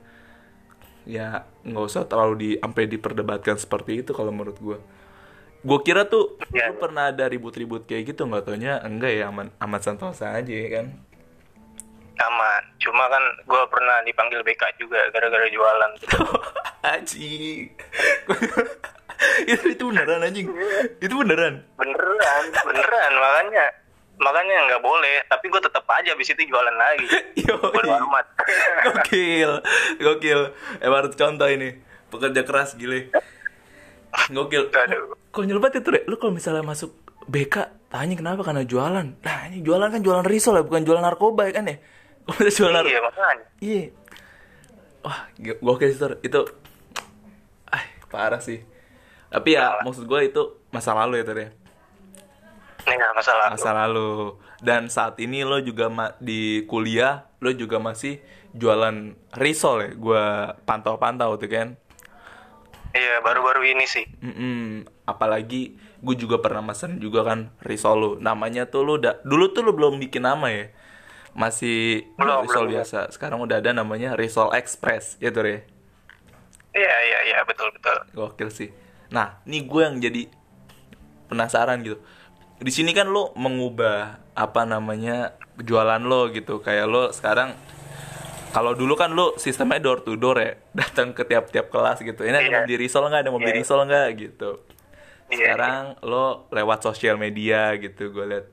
Ya 1.05 1.43
nggak 1.63 1.85
usah 1.85 2.03
terlalu 2.07 2.35
di 2.39 2.49
sampai 2.57 2.85
diperdebatkan 2.87 3.59
seperti 3.59 4.03
itu 4.03 4.11
kalau 4.13 4.31
menurut 4.31 4.59
gue. 4.59 4.79
Gue 5.63 5.79
kira 5.83 6.05
tuh 6.05 6.39
Iya. 6.51 6.71
lu 6.71 6.79
pernah 6.79 7.11
ada 7.11 7.25
ribut-ribut 7.27 7.87
kayak 7.87 8.15
gitu 8.15 8.27
nggak 8.27 8.45
taunya 8.45 8.83
enggak 8.83 9.15
ya 9.15 9.31
aman 9.31 9.51
aman 9.57 9.81
santosa 9.81 10.35
aja 10.35 10.51
ya 10.53 10.69
kan. 10.81 10.87
aman 12.13 12.63
cuma 12.79 13.09
kan 13.09 13.25
gue 13.43 13.63
pernah 13.67 13.99
dipanggil 14.05 14.45
BK 14.45 14.63
juga 14.79 15.01
gara-gara 15.11 15.49
jualan 15.49 15.91
Anjing. 16.95 17.67
itu 19.51 19.65
itu 19.71 19.83
beneran 19.87 20.23
anjing. 20.23 20.47
Itu 20.99 21.15
beneran. 21.17 21.63
beneran 21.75 22.45
beneran 22.63 23.13
makanya 23.17 23.67
makanya 24.23 24.71
nggak 24.71 24.83
boleh 24.83 25.21
tapi 25.27 25.51
gue 25.51 25.59
tetap 25.59 25.85
aja 25.85 26.15
abis 26.15 26.31
itu 26.31 26.47
jualan 26.47 26.73
lagi 26.73 27.07
bodo 27.75 27.91
amat 28.07 28.27
Gokil, 28.87 29.53
gokil. 29.99 30.41
Emang 30.79 31.05
harus 31.05 31.15
contoh 31.15 31.47
ini. 31.47 31.79
Pekerja 32.09 32.43
keras 32.43 32.75
gile. 32.75 33.13
Gokil. 34.29 34.69
Konyol 35.31 35.59
banget 35.59 35.81
itu, 35.85 35.89
Rek. 35.89 36.05
Lu 36.05 36.19
kalau 36.19 36.35
misalnya 36.35 36.61
masuk 36.61 36.91
BK, 37.25 37.71
tanya 37.87 38.15
kenapa 38.19 38.43
karena 38.43 38.67
jualan. 38.67 39.07
Nah, 39.23 39.39
ini 39.49 39.63
jualan 39.63 39.89
kan 39.89 40.03
jualan 40.03 40.27
risol 40.27 40.59
ya, 40.59 40.65
bukan 40.67 40.83
jualan 40.83 41.01
narkoba 41.01 41.49
ya 41.49 41.53
kan 41.55 41.71
ya? 41.71 41.77
Kalau 42.27 42.51
jualan 42.51 42.83
iya 42.87 43.01
makanya 43.03 43.47
Iya. 43.59 43.85
Wah, 45.03 45.21
go- 45.39 45.61
gokil 45.63 45.91
sih. 45.91 45.99
Itu 46.23 46.41
ah, 47.75 47.83
parah 48.11 48.43
sih. 48.43 48.63
Tapi 49.31 49.55
ya, 49.55 49.81
maksud 49.83 50.05
gue 50.05 50.21
itu 50.27 50.43
masa 50.69 50.93
lalu 50.93 51.23
ya, 51.23 51.25
Tur 51.25 51.39
ya. 52.85 52.91
ini 52.91 52.95
nggak 52.99 53.15
masalah 53.15 53.47
Masa 53.55 53.71
lalu. 53.73 54.37
Dan 54.63 54.91
saat 54.91 55.19
ini 55.19 55.43
lo 55.43 55.59
juga 55.63 55.87
ma- 55.91 56.15
di 56.19 56.67
kuliah, 56.67 57.27
lo 57.43 57.51
juga 57.55 57.79
masih 57.79 58.19
jualan 58.55 59.15
risol 59.39 59.77
ya. 59.83 59.91
Gue 59.95 60.25
pantau-pantau 60.67 61.35
tuh 61.39 61.51
kan. 61.51 61.69
Iya, 62.93 63.25
baru-baru 63.25 63.73
ini 63.73 63.89
sih. 63.89 64.05
Mm-mm. 64.21 64.85
Apalagi 65.09 65.81
gue 66.05 66.15
juga 66.19 66.37
pernah 66.45 66.61
mesen 66.61 67.01
juga 67.01 67.25
kan 67.25 67.49
risol 67.65 67.97
lu. 67.97 68.11
Namanya 68.21 68.69
tuh 68.69 68.85
lu 68.85 69.01
udah 69.01 69.25
dulu 69.25 69.49
tuh 69.57 69.65
lu 69.65 69.73
belum 69.73 69.97
bikin 69.97 70.29
nama 70.29 70.53
ya. 70.53 70.69
Masih 71.33 72.05
Belum, 72.21 72.45
risol 72.45 72.69
belum. 72.69 72.77
biasa. 72.77 73.09
Sekarang 73.09 73.41
udah 73.41 73.65
ada 73.65 73.73
namanya 73.73 74.13
risol 74.13 74.53
express 74.53 75.17
ya 75.25 75.33
tuh 75.33 75.49
ya. 75.49 75.61
Iya, 76.73 76.95
iya, 77.09 77.19
iya, 77.33 77.39
betul, 77.49 77.73
betul. 77.73 77.97
Gokil 78.13 78.49
sih. 78.53 78.69
Nah, 79.13 79.41
ini 79.49 79.65
gue 79.65 79.81
yang 79.81 79.97
jadi 80.01 80.29
penasaran 81.29 81.81
gitu. 81.81 81.97
Di 82.63 82.71
sini 82.71 82.95
kan 82.95 83.11
lo 83.11 83.35
mengubah 83.35 84.23
apa 84.39 84.63
namanya 84.63 85.35
jualan 85.59 85.99
lo 86.01 86.31
gitu. 86.31 86.63
Kayak 86.63 86.87
lo 86.87 87.03
sekarang 87.11 87.59
kalau 88.55 88.79
dulu 88.79 88.95
kan 88.95 89.11
lo 89.11 89.35
sistemnya 89.35 89.83
door 89.83 90.07
to 90.07 90.15
door 90.15 90.39
ya, 90.39 90.55
datang 90.79 91.11
ke 91.11 91.27
tiap-tiap 91.27 91.69
kelas 91.69 91.99
gitu. 92.01 92.23
Ini 92.23 92.33
ada 92.33 92.47
Iya. 92.47 92.55
mau 92.55 92.63
beli 92.63 92.77
risol 92.79 93.03
nggak? 93.09 93.21
Ada 93.21 93.31
mau 93.35 93.41
beli 93.41 93.51
Iya. 93.51 93.59
risol 93.59 93.81
nggak 93.83 94.07
gitu. 94.15 94.51
Iya, 95.33 95.37
Sekarang 95.57 95.83
lo 96.05 96.47
lewat 96.53 96.79
sosial 96.85 97.17
media 97.17 97.73
gitu 97.77 98.13
gue 98.13 98.25
liat. 98.29 98.47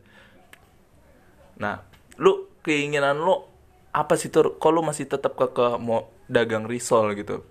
Nah, 1.59 1.83
lu 2.15 2.47
keinginan 2.63 3.19
lo 3.19 3.51
apa 3.91 4.15
sih 4.15 4.31
tuh? 4.31 4.55
Kok 4.55 4.71
lo 4.71 4.81
masih 4.81 5.05
tetap 5.05 5.35
ke 5.35 5.67
mau 5.77 6.07
dagang 6.25 6.63
risol 6.65 7.13
gitu? 7.13 7.43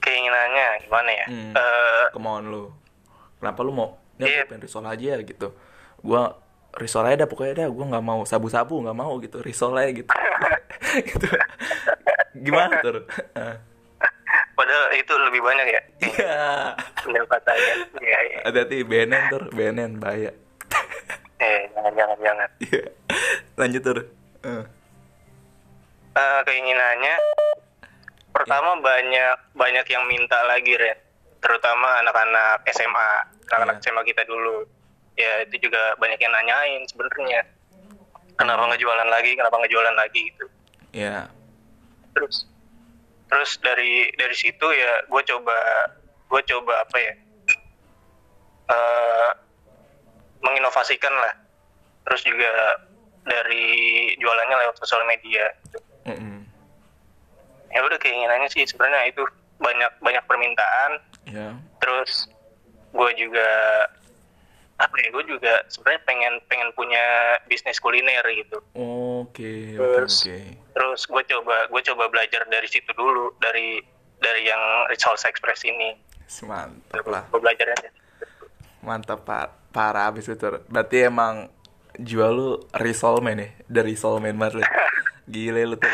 Keinginannya 0.00 0.66
gimana 0.84 1.10
ya? 1.10 1.26
Hmm. 1.26 1.52
Eh, 1.52 2.04
kemauan 2.12 2.46
lu 2.48 2.64
kenapa 3.40 3.60
lu 3.64 3.72
mau 3.72 3.96
ya 4.20 4.44
gue 4.44 4.52
pengen 4.52 4.62
risol 4.62 4.84
aja 4.84 5.16
gitu. 5.20 5.48
Gua 6.00 6.36
risol 6.70 7.08
aja 7.08 7.24
dah 7.24 7.28
pokoknya 7.28 7.64
dah 7.64 7.68
gua 7.72 7.84
nggak 7.90 8.04
mau 8.04 8.20
sabu-sabu 8.22 8.84
nggak 8.84 8.94
mau 8.94 9.16
gitu 9.18 9.40
risol 9.40 9.74
aja 9.74 9.90
gitu. 9.90 10.10
Gitu. 10.90 11.28
Gimana 12.34 12.82
tuh 12.82 13.06
Ah. 13.38 13.54
padahal 14.58 14.90
itu 14.92 15.12
lebih 15.14 15.38
banyak 15.40 15.66
ya. 15.70 15.80
Iya. 16.02 16.38
Pendapatannya. 16.98 17.74
Iya, 18.02 18.18
iya. 18.26 18.38
hati-hati 18.42 18.76
BNN 18.82 19.22
tuh 19.30 19.42
BNN 19.54 19.92
bahaya. 20.02 20.34
Eh, 21.38 21.60
jangan, 21.72 21.92
jangan, 21.94 22.18
jangan. 22.20 22.48
iya. 22.60 22.84
Lanjut 23.54 23.82
tuh. 23.86 24.02
Eh, 24.42 26.40
keinginannya 26.44 27.14
pertama 28.34 28.76
banyak 28.82 29.36
banyak 29.54 29.86
yang 29.86 30.04
minta 30.10 30.38
lagi 30.46 30.74
Ren 30.74 30.98
terutama 31.40 32.04
anak-anak 32.04 32.62
SMA 32.70 33.10
anak-anak 33.50 33.76
Iya. 33.80 33.84
SMA 33.90 34.02
kita 34.04 34.22
dulu 34.28 34.68
ya 35.16 35.44
itu 35.44 35.68
juga 35.68 35.96
banyak 35.98 36.20
yang 36.20 36.32
nanyain 36.32 36.82
sebenarnya 36.88 37.42
kenapa 38.36 38.68
nggak 38.68 38.80
jualan 38.80 39.08
lagi 39.08 39.36
kenapa 39.36 39.54
nggak 39.60 39.72
jualan 39.72 39.96
lagi 39.96 40.20
gitu 40.32 40.46
ya 40.96 41.28
terus 42.16 42.48
terus 43.30 43.50
dari 43.62 44.10
dari 44.16 44.34
situ 44.34 44.66
ya 44.74 44.92
gue 45.06 45.22
coba 45.28 45.58
gue 46.30 46.40
coba 46.46 46.74
apa 46.86 46.96
ya 46.98 47.14
eh 48.70 49.30
menginovasikan 50.40 51.12
lah 51.12 51.34
terus 52.08 52.24
juga 52.24 52.80
dari 53.28 53.66
jualannya 54.16 54.56
lewat 54.56 54.76
sosial 54.80 55.04
media 55.04 55.52
gitu. 55.68 55.78
Mm-mm. 56.08 56.48
ya 57.70 57.80
udah 57.84 57.98
keinginannya 58.00 58.48
sih 58.48 58.64
sebenarnya 58.64 59.12
itu 59.12 59.22
banyak 59.60 59.92
banyak 60.00 60.24
permintaan 60.24 60.96
ya. 61.26 61.56
Terus 61.78 62.28
gue 62.90 63.10
juga 63.16 63.48
apa 64.80 64.96
ya 64.96 65.12
gue 65.12 65.24
juga 65.28 65.60
sebenarnya 65.68 66.02
pengen 66.08 66.34
pengen 66.48 66.68
punya 66.72 67.04
bisnis 67.44 67.76
kuliner 67.76 68.24
gitu. 68.32 68.64
Oke 68.72 69.76
oke 69.76 70.08
Terus- 70.08 70.24
oke. 70.24 70.38
Terus 70.72 71.00
gue 71.04 71.22
coba 71.36 71.56
gue 71.68 71.82
coba 71.84 72.04
belajar 72.08 72.48
dari 72.48 72.68
situ 72.68 72.88
dulu 72.96 73.36
dari 73.36 73.76
dari 74.20 74.48
yang 74.48 74.88
Resource 74.88 75.28
Express 75.28 75.64
ini. 75.64 75.96
Mantap 76.46 77.04
lah. 77.04 77.24
Gue 77.28 77.40
belajarnya 77.40 77.90
mantap 78.80 79.28
pak. 79.28 79.70
Parah 79.70 80.08
abis 80.10 80.26
itu. 80.26 80.40
Berarti 80.66 81.06
emang 81.06 81.46
jual 82.00 82.32
lu 82.32 82.50
risol 82.74 83.20
man 83.20 83.38
ya 83.38 83.48
dari 83.68 83.92
risol 83.94 84.18
man 84.18 84.34
banget 84.34 84.58
lu. 84.58 84.62
Gile 85.30 85.62
lu 85.62 85.76
tuh. 85.78 85.86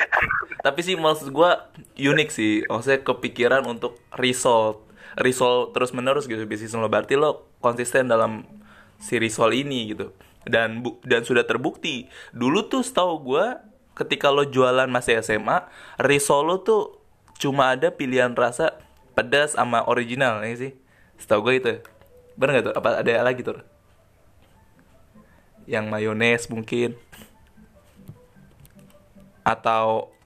Tapi 0.62 0.80
sih 0.80 0.97
maksud 0.97 1.28
gua 1.28 1.68
unik 1.92 2.28
sih. 2.33 2.64
Maksudnya 2.64 3.04
kepikiran 3.04 3.66
untuk 3.68 4.00
risol 4.16 4.86
risol 5.17 5.73
terus 5.73 5.91
menerus 5.97 6.29
gitu 6.29 6.41
bisnis 6.45 6.77
lo. 6.77 6.89
Berarti 6.89 7.17
lo 7.17 7.49
konsisten 7.65 8.09
dalam 8.09 8.45
si 9.01 9.17
risol 9.17 9.53
ini 9.57 9.93
gitu. 9.93 10.13
Dan 10.47 10.85
bu 10.85 11.01
dan 11.03 11.27
sudah 11.27 11.43
terbukti. 11.43 12.07
Dulu 12.31 12.71
tuh 12.71 12.87
setahu 12.87 13.19
gua 13.21 13.61
ketika 13.97 14.29
lo 14.29 14.45
jualan 14.45 14.87
masih 14.87 15.19
SMA 15.25 15.67
risol 15.99 16.45
lo 16.47 16.57
tuh 16.61 17.01
cuma 17.41 17.73
ada 17.73 17.89
pilihan 17.93 18.33
rasa 18.37 18.77
pedas 19.17 19.57
sama 19.57 19.85
original 19.89 20.45
ya 20.45 20.55
sih? 20.57 20.73
Setahu 21.17 21.49
gue 21.49 21.55
itu 21.57 21.73
bener 22.37 22.61
gak 22.61 22.65
tuh? 22.69 22.75
Apa 22.77 23.01
ada 23.01 23.25
lagi 23.25 23.41
tuh 23.41 23.57
yang 25.67 25.91
mayones 25.91 26.47
mungkin. 26.53 26.95
Atau 29.43 30.17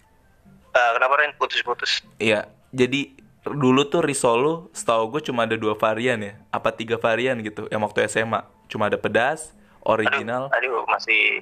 Eh, 0.70 0.90
kenapa 0.94 1.18
Ren 1.18 1.34
putus-putus. 1.34 2.06
Iya, 2.22 2.46
jadi 2.70 3.10
dulu 3.40 3.88
tuh 3.88 4.04
risol 4.04 4.36
lu 4.36 4.54
setahu 4.76 5.16
gue 5.16 5.32
cuma 5.32 5.48
ada 5.48 5.56
dua 5.56 5.72
varian 5.72 6.20
ya, 6.20 6.36
apa 6.52 6.76
tiga 6.76 7.00
varian 7.00 7.40
gitu, 7.40 7.64
yang 7.72 7.80
waktu 7.80 8.04
SMA 8.04 8.44
cuma 8.68 8.92
ada 8.92 9.00
pedas, 9.00 9.56
original, 9.80 10.52
aduh, 10.52 10.84
aduh 10.84 10.88
masih 10.92 11.40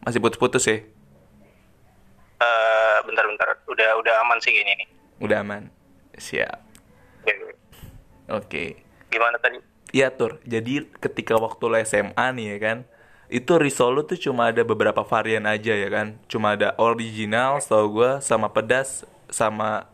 masih 0.00 0.18
putus-putus 0.24 0.64
ya, 0.64 0.80
eh 2.40 2.96
bentar-bentar 3.04 3.60
udah 3.68 3.90
udah 4.00 4.14
aman 4.24 4.40
sih 4.40 4.56
kayaknya 4.56 4.74
nih 4.80 4.88
udah 5.20 5.38
aman, 5.44 5.68
siap, 6.16 6.64
Oke, 7.20 7.34
oke, 8.32 8.64
gimana 9.12 9.36
tadi? 9.36 9.60
Iya 9.92 10.08
tur, 10.12 10.40
jadi 10.48 10.88
ketika 11.00 11.36
waktu 11.36 11.64
lo 11.68 11.76
SMA 11.84 12.26
nih 12.32 12.46
ya 12.56 12.58
kan, 12.58 12.78
itu 13.26 13.58
risol 13.58 13.98
lu 13.98 14.02
tuh 14.08 14.18
cuma 14.18 14.54
ada 14.54 14.62
beberapa 14.64 15.02
varian 15.04 15.44
aja 15.44 15.74
ya 15.76 15.88
kan, 15.92 16.16
cuma 16.30 16.56
ada 16.56 16.72
original 16.80 17.60
setahu 17.60 18.00
gue 18.02 18.10
sama 18.24 18.48
pedas 18.48 19.04
sama 19.26 19.90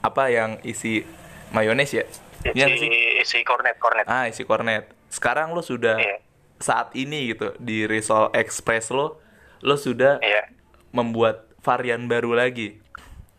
apa 0.00 0.30
yang 0.30 0.62
isi 0.62 1.02
mayones 1.50 1.90
ya, 1.90 2.04
Iya 2.46 2.66
isi 2.70 2.86
sih? 2.86 2.90
isi 3.22 3.38
cornet 3.42 3.76
cornet 3.82 4.06
Ah, 4.06 4.30
isi 4.30 4.46
kornet. 4.46 4.88
Sekarang 5.10 5.52
lo 5.56 5.62
sudah 5.64 5.98
Iya. 5.98 6.22
saat 6.58 6.94
ini 6.94 7.34
gitu 7.34 7.54
di 7.58 7.86
Risol 7.86 8.30
Express 8.34 8.90
lo, 8.94 9.18
lo 9.64 9.74
sudah 9.74 10.22
iya 10.22 10.46
membuat 10.94 11.48
varian 11.62 12.06
baru 12.06 12.34
lagi. 12.34 12.78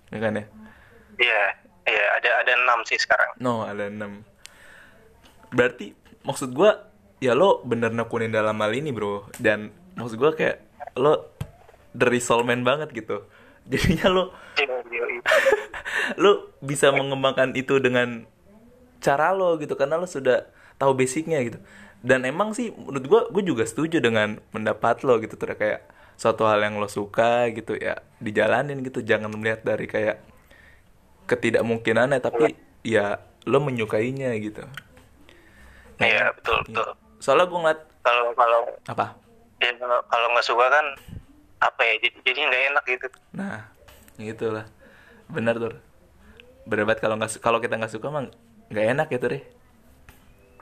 Ya 0.10 0.20
kan 0.20 0.36
ya? 0.36 0.46
iya 1.20 1.42
iya 1.84 2.06
ada 2.16 2.30
ada 2.44 2.52
enam 2.64 2.80
sih 2.88 2.96
sekarang 2.96 3.36
No, 3.44 3.68
ada 3.68 3.92
6. 3.92 4.24
Berarti 5.52 5.92
maksud 6.24 6.56
gua 6.56 6.88
ya 7.20 7.36
lo 7.36 7.60
bener 7.68 7.92
nekunin 7.92 8.32
dalam 8.32 8.56
hal 8.64 8.72
ini, 8.72 8.96
Bro. 8.96 9.28
Dan 9.36 9.72
maksud 10.00 10.16
gua 10.16 10.32
kayak 10.32 10.64
lo 10.96 11.28
the 11.96 12.08
man 12.44 12.64
banget 12.64 12.92
gitu. 12.96 13.28
Jadinya 13.72 14.08
lo 14.10 14.24
iya, 14.58 14.76
iya. 14.90 15.22
lu 16.22 16.50
bisa 16.64 16.90
mengembangkan 16.90 17.54
itu 17.54 17.78
dengan 17.78 18.26
cara 19.00 19.32
lo 19.32 19.56
gitu 19.60 19.76
karena 19.80 19.96
lo 20.00 20.08
sudah 20.08 20.48
tahu 20.80 20.96
basicnya 20.96 21.40
gitu. 21.44 21.60
Dan 22.00 22.24
emang 22.24 22.56
sih 22.56 22.72
menurut 22.72 23.06
gua 23.08 23.22
gue 23.28 23.44
juga 23.44 23.68
setuju 23.68 24.00
dengan 24.00 24.40
pendapat 24.56 25.04
lo 25.04 25.20
gitu 25.20 25.36
tuh 25.36 25.52
kayak 25.52 25.84
suatu 26.16 26.48
hal 26.48 26.64
yang 26.64 26.80
lo 26.80 26.88
suka 26.88 27.52
gitu 27.52 27.76
ya 27.76 28.00
dijalanin 28.24 28.80
gitu. 28.84 29.04
Jangan 29.04 29.32
melihat 29.36 29.64
dari 29.64 29.88
kayak 29.88 30.24
ketidakmungkinannya 31.28 32.20
tapi 32.24 32.56
ya 32.84 33.20
lo 33.48 33.60
menyukainya 33.60 34.36
gitu. 34.40 34.64
Iya, 36.00 36.32
betul 36.32 36.58
betul. 36.64 36.88
Soalnya 37.20 37.52
gue 37.52 37.60
ngeliat 37.60 37.82
kalau 38.00 38.32
kalau 38.32 38.62
apa? 38.88 39.06
Ya, 39.60 39.76
kalau 40.08 40.28
nggak 40.32 40.48
suka 40.48 40.72
kan 40.72 40.86
apa 41.60 41.82
ya 41.84 41.94
jadi 42.00 42.18
jadi 42.24 42.40
nggak 42.48 42.64
enak 42.72 42.84
gitu. 42.88 43.08
Nah 43.36 43.68
gitulah. 44.16 44.66
Benar 45.28 45.60
tuh 45.60 45.89
berdebat 46.70 47.02
kalau 47.02 47.18
nggak 47.18 47.42
kalau 47.42 47.58
kita 47.58 47.76
nggak 47.76 47.90
suka 47.90 48.08
mah 48.08 48.30
nggak 48.70 48.86
enak 48.94 49.08
ya 49.10 49.18
tuh 49.18 49.30
deh. 49.34 49.44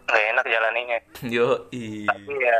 Nggak 0.07 0.23
enak 0.31 0.45
jalaninya 0.47 0.97
yo 1.35 1.47
i 1.75 2.07
tapi 2.07 2.33
ya 2.39 2.57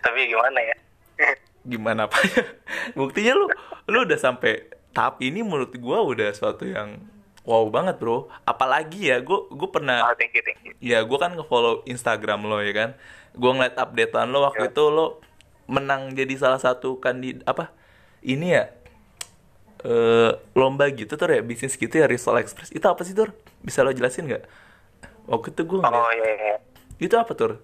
tapi 0.00 0.18
gimana 0.30 0.58
ya? 0.62 0.76
Gimana 1.64 2.04
pak 2.06 2.20
buktinya 2.92 3.32
lu 3.34 3.46
lu 3.88 4.04
udah 4.04 4.18
sampai 4.20 4.68
tahap 4.92 5.18
ini 5.18 5.40
menurut 5.40 5.72
gua 5.80 6.04
udah 6.04 6.28
suatu 6.30 6.68
yang 6.68 7.00
wow 7.42 7.64
banget 7.72 7.96
bro. 7.98 8.28
Apalagi 8.44 9.08
ya 9.08 9.18
gua 9.24 9.48
gua 9.48 9.68
pernah 9.72 10.04
oh, 10.04 10.14
thank 10.14 10.36
you 10.36 10.44
thank 10.44 10.60
you. 10.62 10.76
ya 10.78 11.00
gua 11.02 11.18
kan 11.24 11.32
ngefollow 11.32 11.82
Instagram 11.88 12.44
lo 12.44 12.60
ya 12.60 12.72
kan? 12.76 12.90
Gua 13.32 13.56
ngeliat 13.56 13.80
updatean 13.80 14.28
lo 14.30 14.44
waktu 14.44 14.68
Ya. 14.68 14.70
itu 14.70 14.84
lo 14.86 15.24
menang 15.64 16.12
jadi 16.12 16.36
salah 16.36 16.60
satu 16.60 17.00
kandid 17.00 17.40
apa? 17.48 17.72
Ini 18.20 18.46
ya 18.46 18.64
eh 19.84 20.32
lomba 20.56 20.88
gitu 20.88 21.14
tuh 21.20 21.28
ya 21.28 21.44
bisnis 21.44 21.76
gitu 21.76 21.92
ya 21.92 22.08
Risol 22.08 22.40
Express. 22.40 22.72
Itu 22.72 22.88
apa 22.88 23.04
sih 23.04 23.12
tur 23.12 23.36
bisa 23.60 23.84
lo 23.84 23.92
jelasin 23.92 24.24
nggak? 24.26 24.44
Waktu 25.28 25.52
itu 25.52 25.62
gua 25.64 25.88
ngeliat 25.88 26.04
oh 26.04 26.12
iya, 26.12 26.30
iya. 26.36 26.56
itu 27.00 27.14
apa 27.16 27.32
tur 27.32 27.56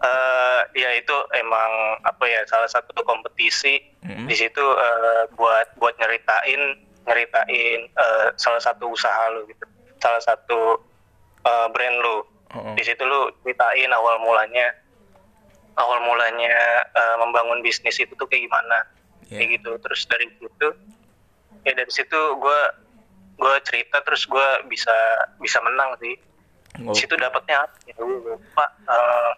eh 0.00 0.60
ya 0.80 0.90
itu 0.96 1.16
emang 1.36 2.00
apa 2.08 2.24
ya 2.24 2.40
salah 2.48 2.70
satu 2.72 2.96
kompetisi 3.04 3.84
Mm-mm. 4.00 4.24
di 4.24 4.32
situ 4.32 4.64
eh, 4.64 5.28
buat 5.36 5.76
buat 5.76 5.92
nyeritain 6.00 6.88
nyeritain 7.04 7.80
eh, 7.84 8.28
salah 8.40 8.62
satu 8.64 8.90
usaha 8.90 9.28
lu 9.34 9.44
gitu. 9.50 9.64
Salah 10.00 10.22
satu 10.24 10.80
eh, 11.44 11.68
brand 11.74 11.98
Oh, 12.50 12.58
oh. 12.58 12.74
di 12.74 12.82
situ 12.82 12.98
lu 13.06 13.30
ceritain 13.46 13.90
awal 13.94 14.18
mulanya 14.18 14.74
awal 15.78 16.02
mulanya 16.02 16.82
eh, 16.82 17.16
membangun 17.22 17.62
bisnis 17.62 17.94
itu 18.02 18.10
tuh 18.18 18.26
kayak 18.26 18.50
gimana 18.50 18.78
Iya. 19.26 19.36
kayak 19.36 19.48
gitu 19.54 19.70
terus 19.78 20.00
dari 20.04 20.26
situ 20.32 20.68
ya 21.60 21.72
dari 21.72 21.92
situ 21.92 22.20
gue 22.34 22.60
gue 23.36 23.54
cerita 23.62 24.00
terus 24.00 24.24
gue 24.24 24.46
bisa 24.66 24.94
bisa 25.36 25.58
menang 25.60 25.92
sih 25.98 26.16
Oh, 26.80 26.94
situ 26.94 27.12
dapatnya 27.12 27.60
apa 27.60 27.76
ya 27.84 27.92
gue 27.92 28.06
lupa 28.30 28.64
Eh, 28.86 29.30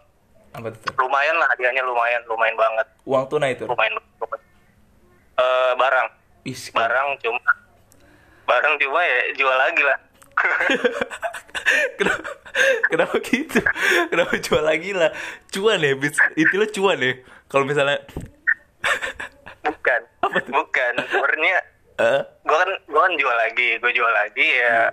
apa 0.53 0.69
tuh? 0.71 0.93
lumayan 1.01 1.33
lah 1.35 1.49
hadiahnya 1.49 1.81
lumayan 1.81 2.21
lumayan 2.25 2.55
banget 2.55 2.87
Uang 3.03 3.25
tunai 3.27 3.53
itu. 3.53 3.65
lumayan 3.65 3.93
lumayan. 4.15 4.43
Eh, 5.35 5.73
barang 5.75 6.09
Ih, 6.45 6.61
barang 6.71 7.09
cuma 7.19 7.41
barang 8.45 8.75
cuma 8.77 9.01
ya 9.01 9.19
jual 9.33 9.57
lagi 9.57 9.81
lah 9.81 9.99
kenapa, 11.99 12.29
kenapa 12.89 13.15
gitu? 13.23 13.61
Kenapa 14.09 14.33
jual 14.39 14.62
lagi 14.62 14.91
lah? 14.93 15.11
Cuan 15.49 15.77
ya, 15.79 15.93
bis, 15.93 16.17
itu 16.35 16.55
lo 16.55 16.65
cuan 16.67 16.99
ya. 16.99 17.12
Kalau 17.47 17.65
misalnya, 17.65 18.01
bukan 19.62 20.00
bukan 20.49 20.92
sebenarnya 21.04 21.57
eh, 21.97 22.21
gue 22.42 22.57
kan 22.57 22.71
gue 22.83 23.00
kan 23.00 23.12
jual 23.14 23.37
lagi 23.37 23.69
gue 23.76 23.92
jual 23.92 24.12
lagi 24.12 24.47
ya 24.59 24.90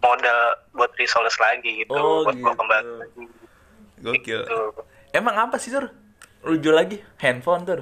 modal 0.00 0.38
buat 0.70 0.92
resource 0.94 1.38
lagi 1.38 1.80
gitu 1.80 1.94
Oh, 1.94 2.22
buat 2.22 2.34
gue 2.34 2.44
gitu. 2.44 2.50
kembali 2.54 2.90
lagi 2.98 3.22
gokil. 4.00 4.40
gitu. 4.42 4.58
Emang 5.10 5.36
apa 5.38 5.56
sih 5.56 5.70
tur? 5.70 5.88
Lu 6.42 6.58
jual 6.58 6.76
lagi 6.76 7.00
handphone 7.18 7.64
tur? 7.64 7.80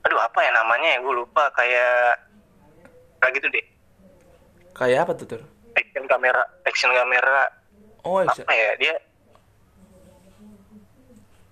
aduh 0.00 0.16
apa 0.18 0.40
ya 0.40 0.50
namanya 0.50 0.88
ya 0.90 0.98
gue 0.98 1.12
lupa 1.14 1.44
kayak 1.52 2.16
kayak 3.18 3.32
gitu 3.36 3.46
deh 3.50 3.64
Kayak 4.72 5.04
apa 5.04 5.12
tuh 5.14 5.26
tur? 5.28 5.42
action 5.72 6.04
kamera 6.06 6.40
action 6.64 6.90
kamera 6.90 7.44
Oh, 8.00 8.16
action. 8.18 8.42
apa 8.42 8.54
ya 8.54 8.70
dia 8.76 8.94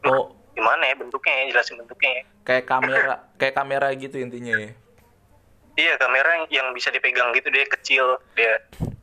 oh, 0.04 0.34
gimana 0.54 0.82
ya 0.84 0.94
bentuknya 0.94 1.34
ya 1.34 1.44
jelasin 1.50 1.78
bentuknya 1.78 2.10
ya 2.10 2.22
kayak 2.44 2.64
kamera, 2.66 3.14
kayak 3.34 3.54
kamera 3.54 3.88
gitu 3.94 4.16
intinya 4.18 4.54
ya. 4.58 4.70
iya 5.74 5.94
kamera 5.94 6.46
yang 6.50 6.74
bisa 6.74 6.90
dipegang 6.90 7.30
gitu 7.32 7.48
dia 7.48 7.66
kecil 7.66 8.04
dia 8.34 8.58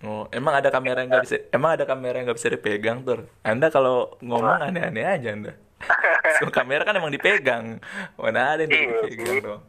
Oh, 0.06 0.30
emang 0.30 0.54
ada 0.54 0.70
kamera 0.70 1.02
yang 1.02 1.10
nggak 1.10 1.26
bisa, 1.26 1.36
emang 1.50 1.74
ada 1.74 1.86
kamera 1.90 2.22
yang 2.22 2.30
nggak 2.30 2.38
bisa 2.38 2.54
dipegang 2.54 3.02
tur? 3.02 3.26
Anda 3.42 3.74
kalau 3.74 4.14
ngomong 4.22 4.62
aneh-aneh 4.62 5.02
aja 5.02 5.34
anda. 5.34 5.58
Semua 6.38 6.54
kamera 6.54 6.86
kan 6.86 6.94
emang 6.94 7.10
dipegang, 7.10 7.82
mana 8.14 8.54
ada 8.54 8.70
yang 8.70 8.70
Iya, 8.70 9.02
dipegang 9.02 9.38
dong. 9.42 9.62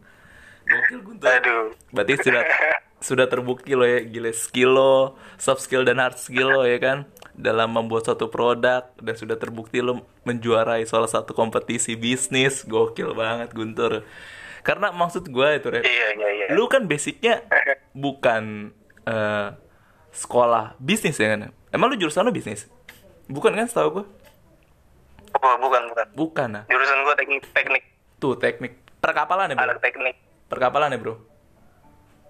Gokil 0.66 0.98
Guntur. 1.00 1.30
aduh 1.30 1.64
Berarti 1.88 2.12
sudah 2.20 2.42
sudah 2.96 3.28
terbukti 3.28 3.76
lo 3.76 3.84
ya 3.84 4.00
gila 4.02 4.32
skill 4.32 4.72
lo, 4.72 4.96
soft 5.36 5.60
skill 5.62 5.84
dan 5.84 6.00
hard 6.00 6.16
skill 6.16 6.48
lo 6.48 6.62
ya 6.64 6.80
kan 6.80 6.98
dalam 7.36 7.68
membuat 7.76 8.08
suatu 8.08 8.32
produk 8.32 8.88
dan 8.96 9.14
sudah 9.14 9.36
terbukti 9.36 9.84
lo 9.84 10.00
menjuarai 10.24 10.82
salah 10.88 11.08
satu 11.08 11.36
kompetisi 11.36 11.94
bisnis. 11.94 12.64
Gokil 12.64 13.12
banget 13.12 13.52
Guntur. 13.52 14.02
Karena 14.64 14.90
maksud 14.90 15.28
gue 15.30 15.48
itu 15.54 15.68
Re, 15.70 15.86
iya 15.86 16.08
iya 16.18 16.28
iya 16.34 16.46
lu 16.58 16.66
kan 16.66 16.90
basicnya 16.90 17.46
bukan 17.94 18.74
eh, 19.06 19.48
sekolah 20.10 20.74
bisnis 20.82 21.20
ya 21.22 21.38
kan? 21.38 21.54
Emang 21.70 21.92
lu 21.92 22.00
jurusan 22.00 22.26
lu 22.26 22.34
bisnis? 22.34 22.66
Bukan 23.30 23.54
kan 23.54 23.70
setahu 23.70 24.02
gue? 24.02 24.04
oh, 25.36 25.56
bukan 25.60 25.82
bukan 25.92 26.06
Bukan 26.16 26.48
nah. 26.50 26.64
jurusan 26.66 26.98
gue 27.04 27.14
teknik 27.14 27.42
teknik 27.52 27.82
Tuh 28.16 28.34
teknik 28.40 28.72
perkapalan 28.98 29.52
ya 29.52 29.54
bro? 29.54 29.64
anak 29.68 29.78
teknik 29.84 30.16
Perkapalan 30.48 30.94
ya 30.94 30.98
bro? 30.98 31.14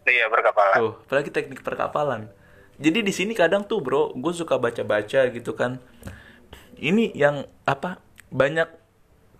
Iya 0.06 0.26
berkapalan 0.30 0.78
Tuh, 0.78 0.94
apalagi 1.06 1.30
teknik 1.34 1.60
perkapalan. 1.66 2.30
Jadi 2.76 3.00
di 3.00 3.12
sini 3.12 3.32
kadang 3.32 3.64
tuh 3.64 3.80
bro, 3.80 4.12
gue 4.12 4.32
suka 4.36 4.60
baca-baca 4.60 5.32
gitu 5.32 5.52
kan. 5.56 5.80
Ini 6.76 7.16
yang 7.16 7.48
apa? 7.64 8.04
Banyak 8.28 8.68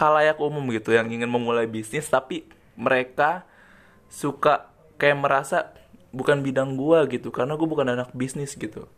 kalayak 0.00 0.40
umum 0.40 0.64
gitu 0.72 0.92
yang 0.92 1.08
ingin 1.08 1.28
memulai 1.28 1.64
bisnis 1.68 2.08
tapi 2.08 2.48
mereka 2.76 3.48
suka 4.12 4.68
kayak 5.00 5.18
merasa 5.20 5.72
bukan 6.12 6.40
bidang 6.40 6.76
gua 6.80 7.04
gitu 7.08 7.28
karena 7.32 7.56
gue 7.56 7.68
bukan 7.68 7.92
anak 7.92 8.12
bisnis 8.12 8.56
gitu. 8.56 8.88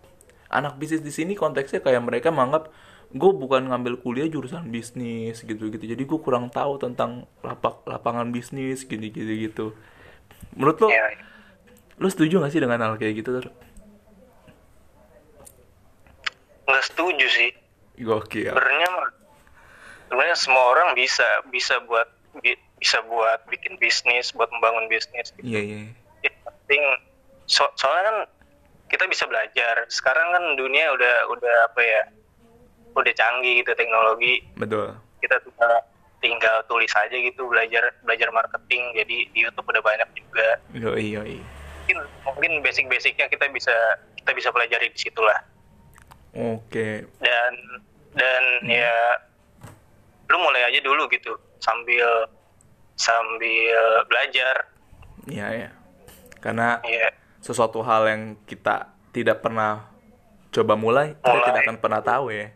Anak 0.51 0.79
bisnis 0.79 1.03
di 1.03 1.11
sini 1.15 1.35
konteksnya 1.39 1.83
kayak 1.83 2.03
mereka 2.03 2.31
menganggap 2.31 2.71
gue 3.09 3.31
bukan 3.33 3.73
ngambil 3.73 4.05
kuliah 4.05 4.29
jurusan 4.29 4.69
bisnis 4.69 5.41
gitu 5.43 5.71
gitu. 5.73 5.85
Jadi 5.87 6.03
gue 6.05 6.19
kurang 6.21 6.53
tahu 6.53 6.77
tentang 6.79 7.27
lapak 7.41 7.83
lapangan 7.89 8.29
bisnis 8.31 8.85
gitu 8.85 9.01
gitu 9.01 9.33
gitu. 9.35 9.67
Menurut 10.55 10.79
lo 10.79 10.89
Iya, 10.93 11.07
iya. 11.15 11.38
Lu 11.99 12.07
setuju 12.07 12.39
gak 12.39 12.51
sih 12.51 12.59
dengan 12.59 12.79
hal 12.81 12.95
kayak 12.95 13.15
gitu, 13.17 13.31
Tur? 13.35 13.47
nggak 16.69 16.85
setuju 16.85 17.27
sih 17.27 17.51
Gokil. 17.99 18.53
sebenarnya 18.53 18.89
sebenarnya 20.05 20.37
semua 20.37 20.65
orang 20.69 20.93
bisa 20.93 21.25
bisa 21.49 21.81
buat 21.83 22.05
bi- 22.39 22.61
bisa 22.77 23.01
buat 23.03 23.41
bikin 23.49 23.81
bisnis 23.81 24.31
buat 24.31 24.53
membangun 24.53 24.85
bisnis 24.87 25.33
Iya, 25.41 25.61
iya. 25.61 25.79
yang 26.23 26.37
penting 26.45 26.83
so- 27.45 27.73
soalnya 27.75 28.05
kan 28.05 28.17
kita 28.87 29.09
bisa 29.09 29.25
belajar 29.25 29.89
sekarang 29.89 30.29
kan 30.29 30.45
dunia 30.55 30.93
udah 30.93 31.15
udah 31.31 31.55
apa 31.67 31.81
ya 31.81 32.03
udah 32.93 33.13
canggih 33.13 33.65
gitu 33.65 33.73
teknologi 33.73 34.45
Betul. 34.55 34.93
kita 35.19 35.41
tinggal 35.41 35.73
tinggal 36.21 36.57
tulis 36.65 36.93
aja 36.93 37.17
gitu 37.17 37.49
belajar 37.49 37.97
belajar 38.05 38.29
marketing 38.29 38.93
jadi 38.93 39.17
di 39.27 39.39
YouTube 39.41 39.65
udah 39.67 39.81
banyak 39.81 40.09
juga 40.15 40.49
Yoi, 40.71 41.17
yoi. 41.17 41.41
Mungkin 41.89 42.05
mungkin 42.29 42.53
basic-basicnya 42.61 43.33
kita 43.33 43.49
bisa 43.49 43.73
kita 44.21 44.31
bisa 44.37 44.49
pelajari 44.53 44.93
di 44.93 44.99
situ 45.01 45.21
lah 45.25 45.41
Oke. 46.37 47.09
dan 47.25 47.53
dan 48.13 48.43
ya 48.69 48.93
lu 50.29 50.37
mulai 50.37 50.69
aja 50.69 50.85
dulu 50.85 51.09
gitu 51.09 51.33
sambil 51.65 52.29
sambil 53.01 53.73
belajar 54.13 54.69
Iya, 55.29 55.47
ya. 55.53 55.71
Karena 56.41 56.81
ya 56.89 57.13
sesuatu 57.45 57.85
hal 57.85 58.09
yang 58.09 58.23
kita 58.49 58.89
tidak 59.13 59.45
pernah 59.45 59.93
coba 60.49 60.73
mulai, 60.73 61.13
kita 61.21 61.29
Mulai. 61.37 61.47
tidak 61.53 61.61
akan 61.69 61.77
pernah 61.77 62.01
tahu 62.01 62.27
ya. 62.33 62.49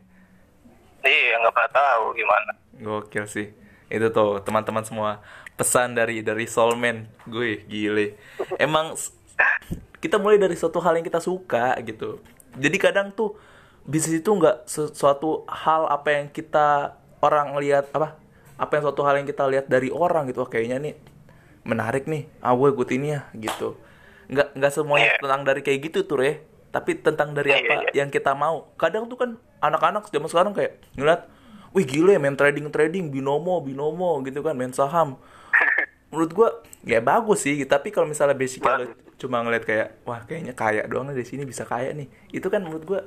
iya 1.03 1.35
nggak 1.43 1.53
pernah 1.53 1.73
tahu 1.75 2.05
gimana 2.17 2.53
Gokil 2.81 3.27
sih. 3.29 3.53
Itu 3.93 4.09
tuh 4.09 4.41
teman-teman 4.41 4.87
semua 4.87 5.21
pesan 5.59 5.93
dari 5.93 6.25
dari 6.25 6.49
Soulman 6.49 7.11
gue 7.29 7.61
gile. 7.69 8.17
Emang 8.63 8.97
kita 9.99 10.19
mulai 10.19 10.37
dari 10.37 10.55
suatu 10.55 10.83
hal 10.83 10.99
yang 10.99 11.07
kita 11.07 11.23
suka 11.23 11.79
gitu. 11.83 12.19
Jadi 12.59 12.77
kadang 12.77 13.11
tuh 13.11 13.39
bisnis 13.83 14.21
itu 14.21 14.31
nggak 14.31 14.67
sesuatu 14.67 15.43
hal 15.47 15.87
apa 15.87 16.09
yang 16.11 16.27
kita 16.31 16.95
orang 17.19 17.55
lihat 17.59 17.91
apa 17.91 18.15
apa 18.55 18.71
yang 18.79 18.83
suatu 18.87 19.03
hal 19.03 19.19
yang 19.19 19.27
kita 19.27 19.43
lihat 19.51 19.67
dari 19.67 19.91
orang 19.91 20.31
gitu 20.31 20.43
Wah, 20.43 20.51
kayaknya 20.51 20.79
nih 20.79 20.95
menarik 21.63 22.07
nih 22.07 22.27
ah 22.43 22.55
gue 22.55 22.69
ikut 22.71 22.89
ini 22.95 23.15
ya 23.15 23.21
gitu 23.35 23.75
nggak 24.31 24.55
nggak 24.55 24.73
semuanya 24.73 25.15
Iya. 25.15 25.19
tentang 25.19 25.43
dari 25.43 25.61
kayak 25.63 25.79
gitu 25.91 25.99
tuh 26.07 26.19
ya 26.23 26.35
tapi 26.71 26.95
tentang 26.99 27.35
dari 27.35 27.51
Iya, 27.55 27.59
apa 27.59 27.75
iya. 27.91 27.91
yang 28.03 28.09
kita 28.11 28.35
mau 28.35 28.71
kadang 28.79 29.11
tuh 29.11 29.19
kan 29.19 29.31
anak-anak 29.59 30.07
zaman 30.11 30.29
sekarang 30.31 30.53
kayak 30.55 30.79
ngeliat 30.95 31.27
wih 31.75 31.87
gile 31.87 32.19
main 32.19 32.35
trading 32.35 32.71
trading 32.71 33.11
binomo 33.11 33.59
binomo 33.63 34.23
gitu 34.23 34.43
kan 34.43 34.55
main 34.55 34.71
saham 34.71 35.19
menurut 36.13 36.31
gua 36.37 36.49
ya 36.85 37.01
bagus 37.01 37.49
sih 37.49 37.57
tapi 37.65 37.89
kalau 37.89 38.05
misalnya 38.05 38.37
basicnya 38.37 38.85
lo 38.85 38.87
cuma 39.17 39.39
ngeliat 39.41 39.65
kayak 39.65 39.89
wah 40.03 40.21
kayaknya 40.27 40.53
kaya 40.53 40.83
doang 40.85 41.09
di 41.15 41.25
sini 41.25 41.49
bisa 41.49 41.65
kaya 41.65 41.97
nih. 41.97 42.11
Itu 42.35 42.53
kan 42.53 42.61
menurut 42.67 42.85
gua 42.85 43.01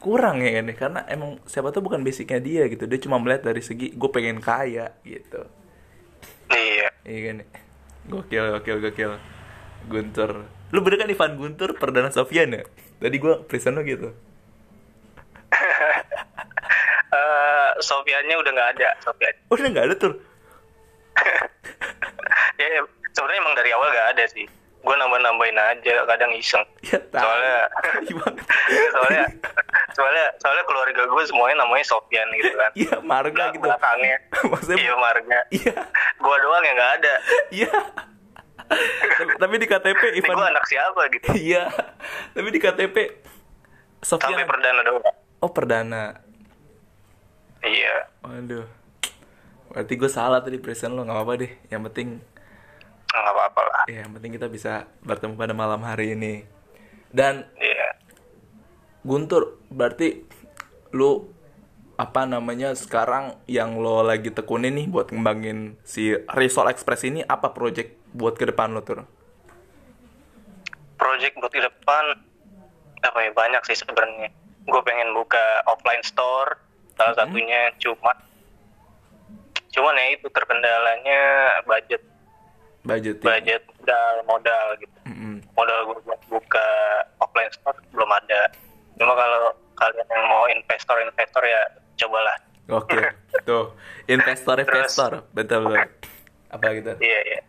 kurang 0.00 0.42
ya 0.42 0.58
kan? 0.58 0.66
Karena 0.74 1.00
emang 1.10 1.42
siapa 1.44 1.74
tuh 1.74 1.82
bukan 1.84 2.00
basicnya 2.02 2.38
dia 2.38 2.66
gitu. 2.70 2.86
Dia 2.86 2.98
cuma 3.02 3.18
melihat 3.18 3.46
dari 3.46 3.62
segi 3.62 3.94
gue 3.94 4.10
pengen 4.10 4.42
kaya 4.42 4.94
gitu. 5.06 5.46
Iya. 6.50 6.88
Iya 7.06 7.20
kan? 7.26 7.36
Gokil 8.10 8.44
gokil 8.58 8.78
gokil. 8.82 9.12
Guntur. 9.90 10.46
Lu 10.70 10.78
bener 10.80 11.04
kan 11.04 11.10
Ivan 11.10 11.34
Guntur 11.34 11.74
perdana 11.74 12.10
Sofian 12.14 12.54
ya? 12.54 12.62
Tadi 13.02 13.16
gua 13.18 13.42
present 13.44 13.76
lo 13.76 13.82
gitu. 13.84 14.10
Eh, 17.12 17.70
Sofiannya 17.84 18.40
udah 18.40 18.50
nggak 18.56 18.70
ada 18.80 18.88
Sofian. 19.04 19.36
Oh 19.52 19.60
udah 19.60 19.68
nggak 19.68 19.84
ada 19.84 19.94
tuh 20.00 20.16
ya 22.60 22.66
ya, 22.66 22.80
sebenarnya 23.12 23.40
emang 23.42 23.54
dari 23.56 23.70
awal 23.72 23.88
nggak 23.90 24.10
ada 24.16 24.24
sih. 24.30 24.46
Gue 24.82 24.94
nambah 24.98 25.20
nambahin 25.22 25.54
aja 25.54 25.94
kadang 26.10 26.34
iseng. 26.34 26.64
Ya 26.82 26.98
tahu. 27.14 27.22
Soalnya 27.22 27.58
Gimana? 28.10 28.40
soalnya 28.90 29.24
soalnya 29.94 30.26
soalnya 30.42 30.64
keluarga 30.66 31.02
gue 31.06 31.22
semuanya 31.30 31.62
namanya 31.62 31.86
Sofian 31.86 32.26
gitu 32.34 32.50
kan. 32.58 32.70
Iya 32.74 32.94
marga 32.98 33.44
gitu. 33.54 33.62
belakangnya. 33.62 34.18
Maksudnya 34.50 34.76
iya 34.82 34.94
marga. 34.98 35.38
Iya. 35.54 35.76
Gue 36.18 36.36
doang 36.42 36.64
yang 36.66 36.76
nggak 36.76 36.92
ada. 36.98 37.14
Iya. 37.54 37.74
Tapi 39.38 39.54
di 39.60 39.66
KTP 39.68 40.02
Ivan 40.18 40.34
gue 40.34 40.48
anak 40.50 40.66
siapa 40.66 41.02
gitu? 41.14 41.26
Iya. 41.36 41.70
Tapi 42.34 42.48
di 42.50 42.58
KTP 42.58 42.96
Sofian. 44.02 44.34
sampai 44.34 44.46
perdana 44.50 44.82
doang. 44.82 45.16
Oh, 45.42 45.50
perdana. 45.50 46.04
iya. 47.62 48.10
Waduh. 48.26 48.81
Berarti 49.72 49.92
gue 49.96 50.10
salah 50.12 50.44
tadi 50.44 50.60
present 50.60 50.92
lo 50.92 51.02
nggak 51.02 51.16
apa-apa 51.16 51.34
deh. 51.40 51.52
Yang 51.72 51.82
penting 51.90 52.08
nggak 53.12 53.28
apa-apa 53.28 53.60
lah 53.68 53.82
ya 53.92 54.08
yang 54.08 54.16
penting 54.16 54.32
kita 54.40 54.48
bisa 54.48 54.88
bertemu 55.04 55.36
pada 55.36 55.52
malam 55.56 55.80
hari 55.84 56.16
ini. 56.16 56.44
Dan 57.12 57.44
iya 57.60 57.92
Guntur, 59.02 59.58
berarti 59.66 60.22
lu 60.94 61.26
apa 61.98 62.22
namanya 62.22 62.72
sekarang 62.78 63.34
yang 63.50 63.82
lo 63.82 64.00
lagi 64.06 64.30
tekunin 64.30 64.78
nih 64.78 64.86
buat 64.86 65.10
ngembangin 65.10 65.76
si 65.82 66.14
Risol 66.14 66.70
Express 66.70 67.02
ini 67.04 67.20
apa 67.26 67.50
project 67.50 67.98
buat 68.14 68.38
ke 68.38 68.48
depan 68.48 68.72
lo 68.72 68.80
tuh? 68.80 69.02
project 71.02 71.34
buat 71.42 71.50
ke 71.50 71.58
depan 71.66 72.04
apa 73.02 73.18
ya 73.26 73.30
banyak 73.34 73.62
sih 73.66 73.74
sebenarnya 73.74 74.30
gue 74.62 74.82
pengen 74.86 75.10
buka 75.18 75.66
offline 75.66 76.02
store 76.06 76.62
salah 76.94 77.18
satunya 77.18 77.74
cuma 77.82 78.14
cuman 79.72 79.96
ya 79.96 80.06
itu 80.12 80.26
terkendalanya 80.28 81.20
budget 81.64 82.02
Budget. 82.82 83.16
ya? 83.18 83.24
budget 83.24 83.62
modal 83.72 84.14
modal 84.26 84.66
gitu 84.76 84.98
Mm-mm. 85.06 85.34
modal 85.54 85.78
gue 85.86 85.98
buat 86.02 86.20
buka 86.28 86.68
offline 87.18 87.50
store 87.50 87.78
belum 87.90 88.10
ada 88.10 88.50
cuma 88.94 89.14
kalau 89.14 89.50
kalian 89.74 90.06
yang 90.06 90.24
mau 90.28 90.44
investor 90.46 90.96
investor 90.98 91.42
ya 91.42 91.62
cobalah 91.98 92.36
Oke, 92.70 92.94
tuh 93.48 93.74
investor 94.06 94.54
investor, 94.56 95.26
betul 95.34 95.66
betul. 95.66 95.82
Apa 96.48 96.66
gitu? 96.72 96.92
iya 97.00 97.20
iya 97.26 97.40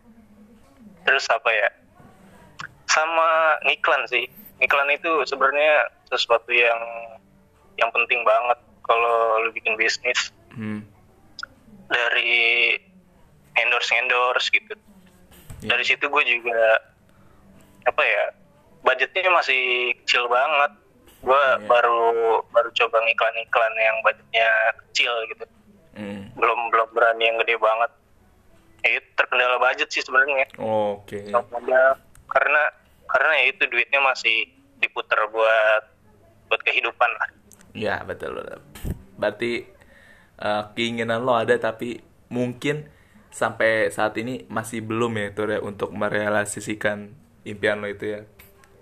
terus 1.04 1.28
apa 1.28 1.50
ya 1.50 1.70
sama 2.88 3.28
ngiklan 3.64 4.08
sih 4.08 4.26
ngiklan 4.58 4.90
itu 4.90 5.12
sebenarnya 5.26 5.92
sesuatu 6.08 6.50
yang 6.50 6.80
yang 7.76 7.90
penting 7.92 8.22
banget 8.24 8.58
kalau 8.82 9.42
lu 9.42 9.50
bikin 9.52 9.74
bisnis 9.76 10.30
Hmm. 10.54 10.86
Dari 11.94 12.74
endorse 13.56 13.94
endorse 13.96 14.50
gitu 14.50 14.74
Ya. 15.60 15.72
dari 15.72 15.86
situ 15.86 16.04
gue 16.04 16.24
juga 16.28 16.76
apa 17.86 18.04
ya 18.04 18.24
budgetnya 18.82 19.32
masih 19.32 19.64
kecil 20.04 20.28
banget 20.28 20.76
gue 21.24 21.32
Iya. 21.40 21.64
baru 21.64 22.12
baru 22.52 22.68
coba 22.74 23.00
ngiklan-iklan 23.00 23.74
yang 23.78 23.96
budgetnya 24.02 24.50
kecil 24.84 25.14
gitu 25.30 25.46
Hmm. 25.94 26.28
belum 26.36 26.60
belum 26.68 26.90
berani 26.92 27.24
yang 27.24 27.38
gede 27.40 27.56
banget 27.56 27.92
ya 28.84 28.90
itu 28.94 29.08
terkendala 29.16 29.56
budget 29.56 29.88
sih 29.88 30.02
sebenarnya 30.02 30.52
Oke. 30.60 31.24
Sama 31.30 31.48
modal. 31.54 31.96
karena 32.28 32.62
karena 33.08 33.32
ya 33.38 33.46
itu 33.48 33.64
duitnya 33.64 34.02
masih 34.02 34.50
diputar 34.80 35.22
buat 35.30 35.84
buat 36.50 36.60
kehidupan 36.62 37.08
lah 37.14 37.30
Ya 37.72 38.04
betul 38.04 38.36
betul. 38.36 38.60
Berarti 39.16 39.66
eh, 40.40 40.64
keinginan 40.74 41.22
lo 41.22 41.36
ada 41.38 41.54
tapi 41.58 42.02
mungkin 42.34 42.90
sampai 43.34 43.90
saat 43.90 44.14
ini 44.22 44.46
masih 44.50 44.86
belum 44.86 45.18
ya 45.18 45.34
Tur 45.34 45.50
ya 45.50 45.60
untuk 45.62 45.90
merealisasikan 45.94 47.14
impian 47.46 47.82
lo 47.82 47.90
itu 47.90 48.18
ya. 48.18 48.22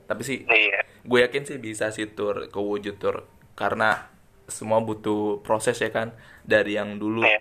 Tapi 0.08 0.22
sih 0.28 0.38
iya. 0.44 0.84
gue 1.08 1.20
yakin 1.24 1.48
sih 1.48 1.58
bisa 1.58 1.88
sih 1.96 2.12
tur 2.12 2.52
kewujud 2.52 3.00
tur. 3.00 3.28
Karena 3.56 4.12
semua 4.52 4.84
butuh 4.84 5.40
proses 5.40 5.80
ya 5.80 5.88
kan 5.88 6.12
dari 6.44 6.76
yang 6.76 7.00
dulu. 7.00 7.24
Iya 7.24 7.40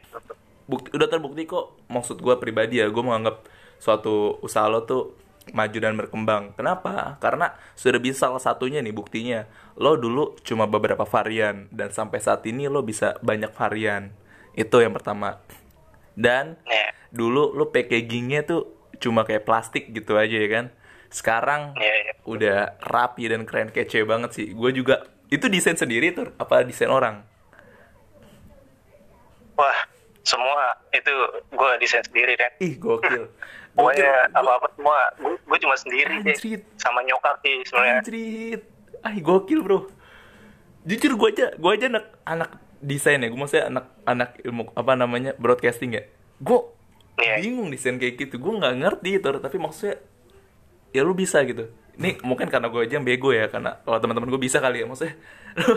bukti, 0.70 0.88
udah 0.94 1.08
terbukti 1.10 1.42
kok 1.50 1.82
maksud 1.90 2.22
gue 2.22 2.34
pribadi 2.38 2.78
ya 2.78 2.86
gue 2.86 3.02
menganggap 3.02 3.42
suatu 3.82 4.38
usaha 4.46 4.70
lo 4.70 4.86
tuh 4.86 5.18
maju 5.52 5.78
dan 5.78 5.94
berkembang. 5.98 6.54
Kenapa? 6.54 7.18
Karena 7.22 7.54
sudah 7.74 8.00
bisa 8.02 8.28
salah 8.28 8.42
satunya 8.42 8.80
nih 8.80 8.94
buktinya. 8.94 9.46
Lo 9.78 9.94
dulu 9.96 10.38
cuma 10.42 10.66
beberapa 10.66 11.06
varian 11.06 11.70
dan 11.70 11.90
sampai 11.94 12.18
saat 12.22 12.42
ini 12.46 12.66
lo 12.66 12.82
bisa 12.82 13.16
banyak 13.20 13.52
varian. 13.54 14.14
Itu 14.54 14.82
yang 14.82 14.94
pertama. 14.94 15.38
Dan 16.18 16.58
iya 16.66 16.90
dulu 17.10 17.52
lo 17.54 17.74
packagingnya 17.74 18.46
tuh 18.46 18.70
cuma 19.02 19.26
kayak 19.26 19.44
plastik 19.44 19.90
gitu 19.90 20.16
aja 20.16 20.34
ya 20.34 20.48
kan? 20.48 20.66
Sekarang 21.10 21.74
iya 21.76 21.94
iya 22.06 22.12
udah 22.24 22.78
rapi 22.80 23.26
dan 23.26 23.42
keren 23.44 23.74
kece 23.74 24.06
banget 24.06 24.30
sih. 24.34 24.54
Gue 24.54 24.70
juga 24.70 25.10
itu 25.30 25.46
desain 25.50 25.78
sendiri 25.78 26.14
tuh 26.14 26.30
apa 26.38 26.62
desain 26.62 26.90
orang? 26.90 27.22
Wah 29.58 29.80
semua 30.22 30.79
itu 30.92 31.14
gue 31.48 31.70
desain 31.78 32.02
sendiri 32.02 32.34
kan 32.34 32.50
ih 32.58 32.74
gokil 32.74 33.30
pokoknya 33.76 34.10
apa 34.30 34.50
apa 34.56 34.66
semua 34.72 34.98
gue, 35.20 35.58
cuma 35.58 35.74
sendiri 35.74 36.14
deh 36.20 36.34
Anjrit. 36.34 36.62
sama 36.76 37.00
nyokap 37.02 37.38
sih 37.40 37.62
sebenarnya 37.64 37.94
Anjrit. 37.98 38.62
Ah, 39.00 39.16
gokil, 39.16 39.62
Bro. 39.62 39.88
Jujur 40.82 41.14
gue 41.14 41.28
aja, 41.30 41.46
gue 41.54 41.70
aja 41.70 41.86
anak 41.88 42.04
anak 42.22 42.50
desain 42.78 43.16
ya. 43.16 43.28
Gue 43.28 43.38
maksudnya 43.38 43.68
anak 43.68 43.86
anak 44.04 44.30
ilmu 44.42 44.68
apa 44.70 44.92
namanya? 44.92 45.32
broadcasting 45.34 45.94
ya. 45.94 46.02
Gue 46.36 46.68
Iya. 47.16 47.40
bingung 47.40 47.68
desain 47.68 47.96
kayak 47.96 48.18
gitu. 48.18 48.36
Gue 48.36 48.56
nggak 48.56 48.74
ngerti 48.76 49.10
itu, 49.16 49.28
tapi 49.30 49.56
maksudnya 49.56 49.96
ya 50.90 51.00
lu 51.00 51.12
bisa 51.12 51.40
gitu. 51.44 51.68
Ini 51.94 52.20
mungkin 52.20 52.48
karena 52.48 52.68
gue 52.68 52.80
aja 52.80 52.96
yang 52.96 53.04
bego 53.04 53.30
ya, 53.30 53.46
karena 53.46 53.80
kalau 53.80 53.96
teman-teman 53.96 54.28
gue 54.28 54.40
bisa 54.40 54.56
kali 54.56 54.80
ya. 54.80 54.86
Maksudnya 54.88 55.14
lu, 55.64 55.72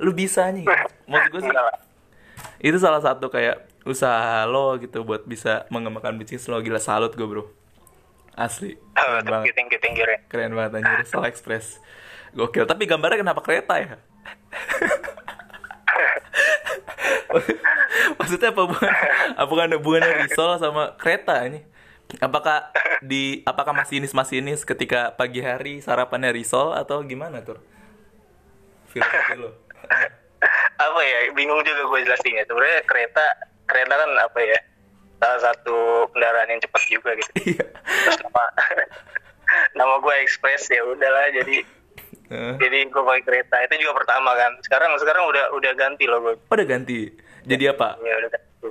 lu 0.00 0.10
bisa 0.12 0.48
nih. 0.48 0.64
Maksud 1.04 1.28
gue 1.30 1.40
sih 1.42 1.52
lah. 1.52 1.76
itu 2.60 2.76
salah 2.78 3.00
satu 3.00 3.28
kayak 3.28 3.60
usaha 3.84 4.48
lo 4.48 4.80
gitu 4.80 5.04
buat 5.04 5.28
bisa 5.28 5.68
mengembangkan 5.68 6.16
bisnis 6.16 6.48
lo. 6.48 6.60
Gila 6.60 6.80
salut 6.80 7.12
gue 7.12 7.26
bro. 7.28 7.48
Asli. 8.34 8.74
Oh, 8.98 9.22
keren 9.22 9.30
banget. 9.30 9.54
tinggi 9.54 9.76
tinggi 9.78 10.02
Ren. 10.02 10.20
keren 10.26 10.52
banget 10.58 10.82
anjir. 10.82 11.06
Sol 11.06 11.24
Express. 11.28 11.78
Gokil. 12.34 12.66
Tapi 12.66 12.90
gambarnya 12.90 13.22
kenapa 13.22 13.40
kereta 13.44 13.78
ya? 13.78 13.94
Maksudnya 18.18 18.50
apa 18.54 18.60
hubungan 18.66 18.94
apa 19.38 19.52
ada 19.66 19.76
hubungannya 19.78 20.26
Risol 20.26 20.58
sama 20.58 20.98
kereta 20.98 21.46
ini? 21.46 21.62
Apakah 22.18 22.70
di 23.02 23.42
apakah 23.46 23.74
masinis 23.74 24.14
masinis 24.14 24.62
ketika 24.62 25.14
pagi 25.14 25.42
hari 25.42 25.82
sarapannya 25.82 26.34
Risol 26.34 26.74
atau 26.74 27.02
gimana 27.02 27.42
tuh 27.42 27.58
filosofi 28.94 29.34
lo. 29.38 29.50
Apa 30.74 31.00
ya? 31.02 31.18
Bingung 31.34 31.62
juga 31.66 31.82
gue 31.86 32.00
jelasinnya. 32.06 32.46
Sebenarnya 32.46 32.82
kereta 32.86 33.26
kereta 33.74 33.94
kan 33.98 34.10
apa 34.22 34.38
ya 34.38 34.58
salah 35.18 35.40
satu 35.50 36.06
kendaraan 36.14 36.54
yang 36.54 36.62
cepat 36.62 36.82
juga 36.86 37.10
gitu. 37.18 37.30
Iya. 37.58 37.66
Terus 38.06 38.18
nama 38.22 38.44
nama 39.78 39.94
gue 39.98 40.14
Express 40.22 40.70
ya 40.70 40.86
udahlah 40.86 41.34
jadi 41.34 41.66
Eh, 42.34 42.56
jadi 42.56 42.88
gue 42.88 43.02
pakai 43.04 43.22
kereta. 43.22 43.56
Itu 43.68 43.84
juga 43.84 44.00
pertama 44.00 44.32
kan. 44.32 44.56
Sekarang 44.64 44.96
sekarang 44.96 45.28
udah 45.28 45.52
udah 45.54 45.72
ganti 45.76 46.08
loh 46.08 46.24
gue 46.24 46.34
oh, 46.40 46.54
udah 46.56 46.66
ganti? 46.66 47.12
Jadi 47.44 47.64
apa? 47.68 48.00
Ya 48.00 48.14
udah 48.16 48.30
ganti. 48.32 48.68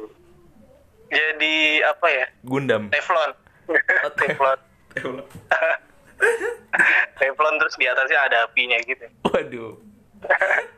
Jadi 1.13 1.53
apa 1.85 2.07
ya? 2.09 2.25
Gundam. 2.41 2.89
Teflon. 2.89 3.31
Teflon. 4.19 4.59
Teflon. 7.21 7.55
Terus 7.61 7.75
di 7.77 7.85
atasnya 7.85 8.19
ada 8.25 8.37
apinya 8.49 8.77
gitu. 8.81 9.05
Waduh. 9.29 9.77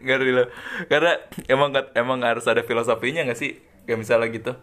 Ngeri 0.04 0.32
loh. 0.36 0.48
Karena 0.92 1.16
emang 1.48 1.72
emang 1.96 2.20
harus 2.28 2.44
ada 2.50 2.60
filosofinya 2.68 3.24
nggak 3.24 3.40
sih? 3.40 3.56
Kayak 3.86 4.00
misalnya 4.00 4.30
gitu. 4.30 4.54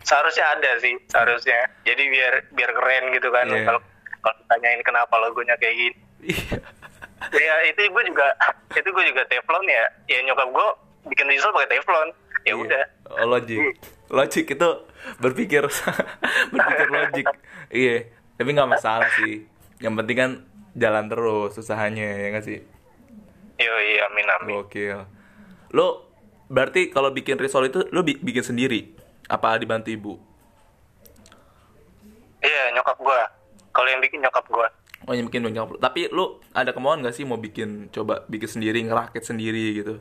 seharusnya 0.00 0.46
ada 0.48 0.70
sih 0.78 0.94
seharusnya 1.06 1.66
jadi 1.82 1.98
biar 1.98 2.34
biar 2.54 2.70
keren 2.72 3.04
gitu 3.10 3.26
kan 3.28 3.42
Iya. 3.44 3.66
kalau 3.66 3.80
kalau 4.22 4.36
ditanyain 4.40 4.78
kenapa 4.80 5.14
logonya 5.18 5.58
kayak 5.58 5.74
gini 5.74 5.98
Iya. 6.22 6.56
ya 7.34 7.54
itu 7.66 7.90
gue 7.90 8.02
juga 8.06 8.26
itu 8.70 8.86
gue 8.86 9.04
juga 9.04 9.22
teflon 9.26 9.66
ya 9.66 9.82
ya 10.06 10.22
nyokap 10.22 10.46
gue 10.46 10.68
bikin 11.10 11.26
diesel 11.26 11.50
pakai 11.50 11.70
teflon 11.72 12.08
ya 12.42 12.54
udah 12.54 12.84
Oh, 13.06 13.22
logik. 13.24 13.58
Logik 14.06 14.46
itu 14.48 14.68
berpikir 15.18 15.62
berpikir 16.52 16.88
logik. 16.88 17.26
Iya. 17.68 18.10
Tapi 18.34 18.48
nggak 18.50 18.66
masalah 18.68 19.06
sih. 19.14 19.46
Yang 19.78 19.94
penting 19.96 20.16
kan 20.16 20.30
jalan 20.74 21.06
terus 21.06 21.54
usahanya 21.54 22.02
ya 22.02 22.28
nggak 22.30 22.44
sih? 22.44 22.58
yo 23.56 23.72
iya 23.80 24.06
amin 24.06 24.26
amin 24.28 24.54
Gokil. 24.58 25.06
Lo 25.70 26.05
berarti 26.46 26.88
kalau 26.88 27.10
bikin 27.10 27.36
risol 27.36 27.64
itu 27.64 27.84
lo 27.86 28.00
bi- 28.00 28.18
bikin 28.18 28.42
sendiri? 28.44 28.94
Apa 29.26 29.56
dibantu 29.56 29.90
ibu? 29.90 30.14
iya 32.38 32.70
nyokap 32.70 32.96
gue 32.96 33.20
kalau 33.72 33.88
yang 33.88 33.98
bikin 33.98 34.20
nyokap 34.20 34.46
gue 34.46 34.68
Oh 35.06 35.12
yang 35.12 35.26
bikin 35.26 35.44
banyak. 35.44 35.78
Tapi 35.78 36.08
lo 36.08 36.40
ada 36.50 36.70
kemauan 36.70 36.98
gak 36.98 37.12
sih 37.12 37.22
mau 37.22 37.36
bikin 37.36 37.90
coba 37.90 38.26
bikin 38.26 38.48
sendiri 38.50 38.80
ngerakit 38.82 39.22
sendiri 39.22 39.76
gitu? 39.76 39.94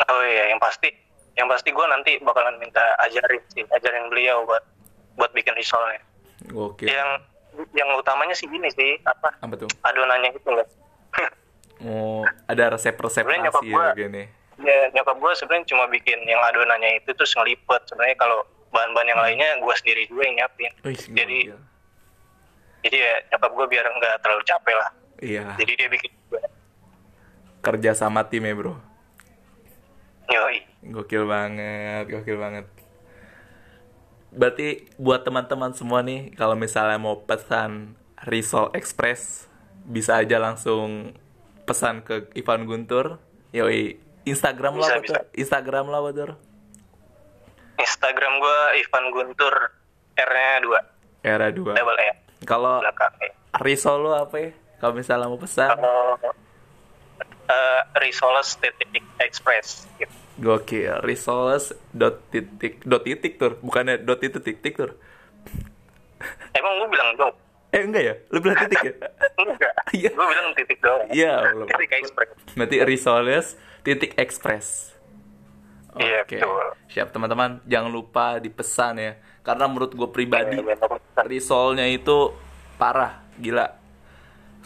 oh 0.00 0.22
iya 0.24 0.50
yang 0.50 0.58
pasti 0.58 0.90
yang 1.34 1.46
pasti 1.46 1.70
gue 1.70 1.82
nanti 1.84 2.18
bakalan 2.18 2.58
minta 2.58 2.82
ajarin 3.00 3.38
sih 3.48 3.62
ajarin 3.68 4.06
beliau 4.08 4.42
buat 4.42 4.62
buat 5.14 5.30
bikin 5.30 5.54
risolnya 5.54 6.02
Gokil. 6.44 6.86
yang 6.86 7.22
yang 7.70 7.86
utamanya 7.94 8.34
sih 8.34 8.46
gini 8.46 8.66
sih 8.68 8.98
apa 9.00 9.38
Apa 9.38 9.54
tuh? 9.56 9.70
adonannya 9.80 10.30
gitu 10.32 10.50
loh 10.50 10.66
Oh, 11.80 12.22
ada 12.46 12.72
resep-resep 12.72 13.22
nyokap 13.22 13.60
rahasia 13.60 13.70
gua- 13.70 13.94
gini. 13.94 14.22
Ya 14.62 14.78
nyokap 14.94 15.16
gue 15.18 15.32
sebenarnya 15.34 15.66
cuma 15.70 15.84
bikin 15.90 16.18
yang 16.26 16.40
adonannya 16.44 17.02
itu 17.02 17.10
terus 17.16 17.34
ngelipet. 17.34 17.82
Sebenarnya 17.90 18.16
kalau 18.18 18.46
bahan-bahan 18.74 19.08
yang 19.14 19.20
lainnya 19.22 19.48
gue 19.62 19.74
sendiri 19.78 20.02
juga 20.10 20.22
yang 20.26 20.34
nyiapin. 20.42 20.72
Wih, 20.82 20.98
jadi 21.14 21.38
gokil. 21.50 21.60
jadi 22.86 22.96
ya 22.98 23.14
nyokap 23.34 23.50
gue 23.54 23.66
biar 23.70 23.84
nggak 23.86 24.14
terlalu 24.22 24.42
capek 24.46 24.74
lah. 24.74 24.90
Iya. 25.22 25.42
jadi 25.56 25.72
dia 25.78 25.88
bikin 25.88 26.10
juga. 26.26 26.40
Kerja 27.64 27.90
sama 27.96 28.26
tim 28.26 28.44
ya 28.44 28.52
bro? 28.52 28.74
Yoi. 30.28 30.58
gokil 30.90 31.24
banget 31.24 32.04
gokil 32.10 32.36
banget. 32.36 32.66
Berarti 34.34 34.90
buat 34.98 35.22
teman-teman 35.22 35.70
semua 35.78 36.02
nih 36.02 36.34
kalau 36.34 36.58
misalnya 36.58 36.98
mau 36.98 37.22
pesan 37.22 37.94
Risol 38.26 38.74
Express 38.74 39.46
bisa 39.86 40.18
aja 40.18 40.42
langsung 40.42 41.14
pesan 41.64 42.02
ke 42.02 42.28
Ivan 42.34 42.66
Guntur. 42.66 43.22
Yoi 43.54 44.03
Instagram 44.24 44.80
Bisa, 44.80 44.94
bisa. 45.00 45.20
tuh 45.20 45.24
Instagram 45.36 45.84
apa 45.92 46.08
tuh 46.12 46.36
Instagram 47.74 48.32
gue 48.40 48.58
Ivan 48.80 49.04
Guntur 49.12 49.54
R-nya 50.14 50.54
2 50.62 51.24
era 51.24 51.46
2 51.50 51.74
double 51.74 52.00
E 52.00 52.10
kalau. 52.44 52.84
Risol 53.62 54.02
lo 54.04 54.10
apa 54.18 54.36
ya 54.36 54.50
kalau 54.82 54.92
misalnya 54.98 55.30
mau 55.30 55.40
pesan 55.40 55.70
Kalau 55.72 56.18
uh, 57.48 57.80
Risoles 58.00 58.56
titik 58.60 59.04
express 59.20 59.88
gitu. 60.00 60.12
Gokil, 60.34 60.98
Risoles 61.06 61.70
dot 61.94 62.26
titik 62.34 62.82
dot 62.82 63.06
titik 63.06 63.38
tur, 63.38 63.54
bukannya 63.62 64.02
dot 64.02 64.18
titik 64.18 64.42
titik 64.42 64.74
tur. 64.74 64.90
Emang 66.58 66.82
gue 66.82 66.88
bilang 66.90 67.10
dong? 67.14 67.34
Eh 67.70 67.82
enggak 67.82 68.02
ya, 68.02 68.14
lu 68.30 68.38
bilang 68.42 68.58
titik 68.66 68.82
ya? 68.82 68.94
Enggak. 69.44 69.74
Iya. 69.90 70.10
Gue 70.14 70.26
bilang 70.30 70.54
titik 70.54 70.78
doang. 70.78 71.10
Iya. 71.10 71.32
Titik 71.66 71.90
express. 71.90 72.30
Berarti 72.54 72.76
Risoles 72.86 73.46
titik 73.84 74.16
express. 74.16 74.90
Iya, 75.94 76.26
Oke, 76.26 76.42
betul. 76.42 76.66
siap 76.90 77.14
teman-teman, 77.14 77.62
jangan 77.70 77.86
lupa 77.86 78.42
dipesan 78.42 78.98
ya, 78.98 79.14
karena 79.46 79.70
menurut 79.70 79.94
gue 79.94 80.08
pribadi 80.10 80.58
Iya, 80.58 80.66
benar. 80.66 80.98
Risolnya 81.22 81.86
itu 81.86 82.34
parah, 82.74 83.22
gila, 83.38 83.78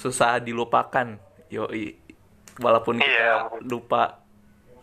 susah 0.01 0.41
dilupakan, 0.41 1.21
yoi. 1.53 2.01
Walaupun 2.59 2.97
kita 2.97 3.13
Iya. 3.13 3.61
lupa 3.61 4.25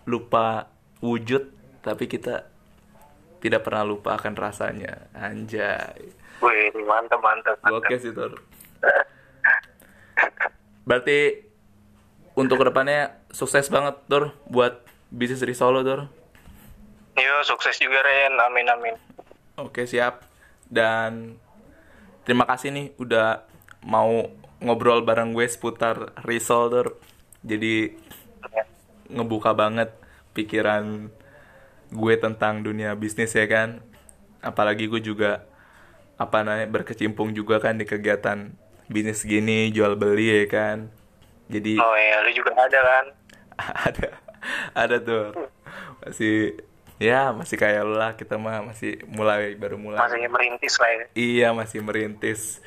lupa 0.06 0.69
wujud, 1.02 1.50
tapi 1.82 2.06
kita 2.06 2.45
tidak 3.41 3.65
pernah 3.65 3.82
lupa 3.82 4.13
akan 4.13 4.34
rasanya, 4.38 5.10
anjay. 5.17 6.13
Wih, 6.45 6.69
mantap, 6.86 7.26
mantap, 7.26 7.58
mantap. 7.65 7.82
Oke 7.82 7.98
sih 7.98 8.13
Tur. 8.13 8.38
Berarti 10.86 11.41
untuk 12.38 12.62
ke 12.62 12.65
depannya 12.69 13.25
sukses 13.36 13.67
banget 13.67 14.00
Tur 14.08 14.32
buat 14.48 14.80
bisnis 15.12 15.43
Risolo 15.43 15.84
Tur. 15.84 16.08
Yo, 17.15 17.36
sukses 17.43 17.76
juga 17.76 18.00
Ren. 18.00 18.39
Amin, 18.39 18.67
amin. 18.71 18.95
Oke 19.60 19.84
siap. 19.84 20.24
Dan 20.67 21.36
terima 22.24 22.48
kasih 22.48 22.71
nih 22.71 22.88
udah 22.95 23.43
mau 23.84 24.32
ngobrol 24.63 25.04
bareng 25.04 25.36
gue 25.36 25.43
seputar 25.45 26.15
Risol. 26.24 26.95
Jadi 27.43 27.91
Ya. 28.45 28.63
ngebuka 29.12 29.52
banget 29.52 29.91
pikiran 30.32 31.10
gue 31.91 32.13
tentang 32.15 32.63
dunia 32.63 32.95
bisnis 32.95 33.36
ya 33.36 33.45
kan. 33.52 33.84
Apalagi 34.39 34.88
gue 34.88 35.02
juga 35.02 35.43
apa 36.15 36.48
namanya 36.48 36.71
berkecimpung 36.71 37.36
juga 37.36 37.60
kan 37.60 37.76
di 37.76 37.84
kegiatan 37.84 38.56
bisnis 38.88 39.28
gini 39.28 39.74
jual 39.76 40.00
beli 40.00 40.43
ya 40.43 40.48
kan. 40.48 40.78
Jadi 41.45 41.78
Oh 41.78 41.95
iya, 41.95 42.26
lu 42.26 42.32
juga 42.34 42.54
ada 42.58 42.80
kan? 42.82 43.06
ada 43.88 44.08
ada 44.76 44.98
tuh. 45.02 45.34
Masih 46.04 46.60
ya 47.02 47.32
masih 47.36 47.56
kayak 47.60 47.82
lu 47.84 47.96
lah. 47.96 48.13
Kita 48.15 48.36
mah 48.39 48.62
masih 48.63 49.04
mulai 49.10 49.56
baru 49.56 49.80
mulai. 49.80 50.00
Masih 50.00 50.28
merintis 50.28 50.76
lah 50.80 50.89
ya. 50.91 51.06
iya 51.15 51.48
masih 51.52 51.80
merintis. 51.82 52.60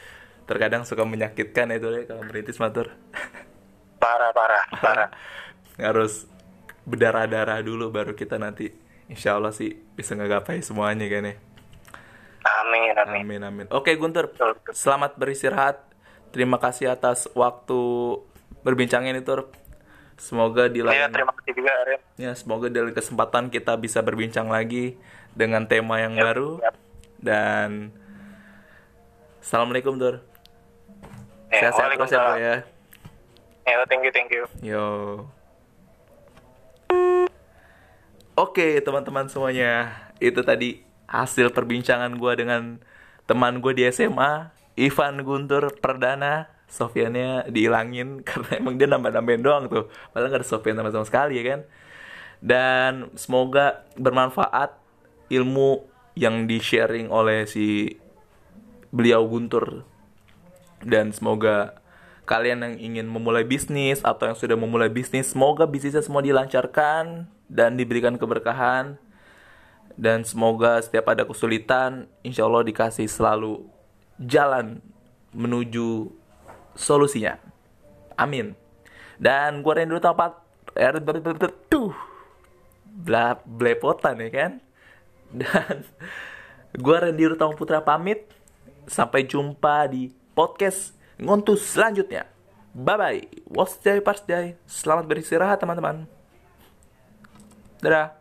Terkadang 0.49 0.89
suka 0.89 1.05
menyakitkan 1.05 1.69
itu 1.77 1.87
deh 1.93 2.05
kalau 2.09 2.25
merintis 2.25 2.57
matur 2.57 2.89
Parah, 4.03 4.31
parah, 4.33 4.65
parah. 4.81 5.11
harus 5.91 6.25
berdarah-darah 6.89 7.61
dulu 7.61 7.93
baru 7.93 8.17
kita 8.17 8.41
nanti 8.41 8.71
insya 9.11 9.37
Allah 9.37 9.53
sih 9.53 9.75
bisa 9.75 10.15
ngegapai 10.15 10.63
semuanya 10.63 11.05
kan 11.11 11.29
ya. 11.29 11.37
Amin, 12.49 12.95
amin. 12.97 13.21
amin 13.27 13.43
amin. 13.45 13.67
Oke 13.75 13.93
Guntur. 13.99 14.33
Selamat 14.73 15.19
beristirahat. 15.21 15.85
Terima 16.33 16.57
kasih 16.61 16.93
atas 16.93 17.29
waktu 17.33 17.81
berbincang 18.63 19.05
ini 19.09 19.21
Tur 19.25 19.49
semoga 20.19 20.67
di 20.67 20.83
Iya, 20.83 21.09
lain 21.09 21.15
terima 21.15 21.33
kasih 21.39 21.53
juga 21.55 21.73
Ren. 21.87 22.01
Ya, 22.19 22.31
semoga 22.35 22.67
dari 22.67 22.93
kesempatan 22.93 23.49
kita 23.49 23.79
bisa 23.79 24.03
berbincang 24.03 24.51
lagi 24.51 24.99
dengan 25.33 25.65
tema 25.65 26.03
yang 26.03 26.19
Yap, 26.19 26.25
baru. 26.27 26.51
yap. 26.61 26.75
Dan 27.19 27.95
Assalamualaikum, 29.39 29.97
Dur. 29.97 30.21
Ya, 31.49 31.73
Sehat-sehat 31.73 31.97
terus 31.97 32.13
ya, 32.13 32.23
ya. 32.37 32.55
Ya, 33.65 33.85
thank 33.89 34.05
you, 34.05 34.13
thank 34.13 34.29
you. 34.29 34.45
Yo. 34.61 34.85
Oke, 38.37 38.79
teman-teman 38.85 39.27
semuanya. 39.27 39.89
Itu 40.21 40.45
tadi 40.45 40.85
hasil 41.09 41.51
perbincangan 41.51 42.15
gua 42.21 42.37
dengan 42.37 42.79
teman 43.25 43.59
gue 43.59 43.73
di 43.73 43.85
SMA, 43.89 44.53
Ivan 44.77 45.25
Guntur 45.25 45.75
Perdana. 45.81 46.47
Sofiannya 46.69 47.49
dihilangin 47.49 48.21
karena 48.29 48.61
emang 48.61 48.77
dia 48.77 48.87
nambah-nambahin 48.87 49.43
doang 49.43 49.65
tuh. 49.67 49.89
Padahal 50.13 50.31
gak 50.31 50.41
ada 50.45 50.49
Sofian 50.49 50.77
sama 50.77 50.93
sama 50.93 51.07
sekali 51.09 51.41
ya 51.41 51.45
kan. 51.57 51.61
Dan 52.39 52.93
semoga 53.19 53.83
bermanfaat 53.99 54.79
ilmu 55.33 55.83
yang 56.15 56.47
di-sharing 56.47 57.11
oleh 57.11 57.47
si 57.47 57.99
beliau 58.91 59.27
Guntur 59.27 59.85
dan 60.83 61.11
semoga 61.11 61.79
kalian 62.29 62.61
yang 62.61 62.75
ingin 62.77 63.07
memulai 63.09 63.45
bisnis 63.45 64.05
atau 64.05 64.29
yang 64.29 64.39
sudah 64.39 64.55
memulai 64.55 64.93
bisnis 64.93 65.33
semoga 65.33 65.65
bisnisnya 65.65 66.05
semua 66.05 66.21
dilancarkan 66.21 67.29
dan 67.49 67.71
diberikan 67.77 68.21
keberkahan 68.21 69.01
dan 69.99 70.23
semoga 70.23 70.79
setiap 70.85 71.11
ada 71.11 71.25
kesulitan 71.25 72.07
insya 72.23 72.45
Allah 72.45 72.63
dikasih 72.63 73.09
selalu 73.09 73.67
jalan 74.21 74.79
menuju 75.33 76.13
solusinya. 76.79 77.43
Amin. 78.15 78.55
Dan 79.19 79.67
gue 79.67 79.73
Randy 79.75 79.99
Tampak 79.99 80.47
tuh. 81.67 81.91
Bla 82.87 83.35
blepotan 83.43 84.23
ya 84.23 84.31
kan? 84.31 84.53
Dan 85.43 85.83
gue 86.79 86.97
Randy 86.97 87.27
Utama 87.27 87.59
Putra 87.59 87.83
pamit. 87.83 88.31
Sampai 88.89 89.29
jumpa 89.29 89.91
di 89.91 90.09
podcast 90.33 90.97
ngontus 91.21 91.77
selanjutnya. 91.77 92.25
Bye 92.73 92.97
bye 92.97 93.23
wasday 93.51 93.99
pasday 94.01 94.55
selamat 94.65 95.05
beristirahat 95.11 95.61
teman-teman. 95.61 96.09
Dadah 97.83 98.18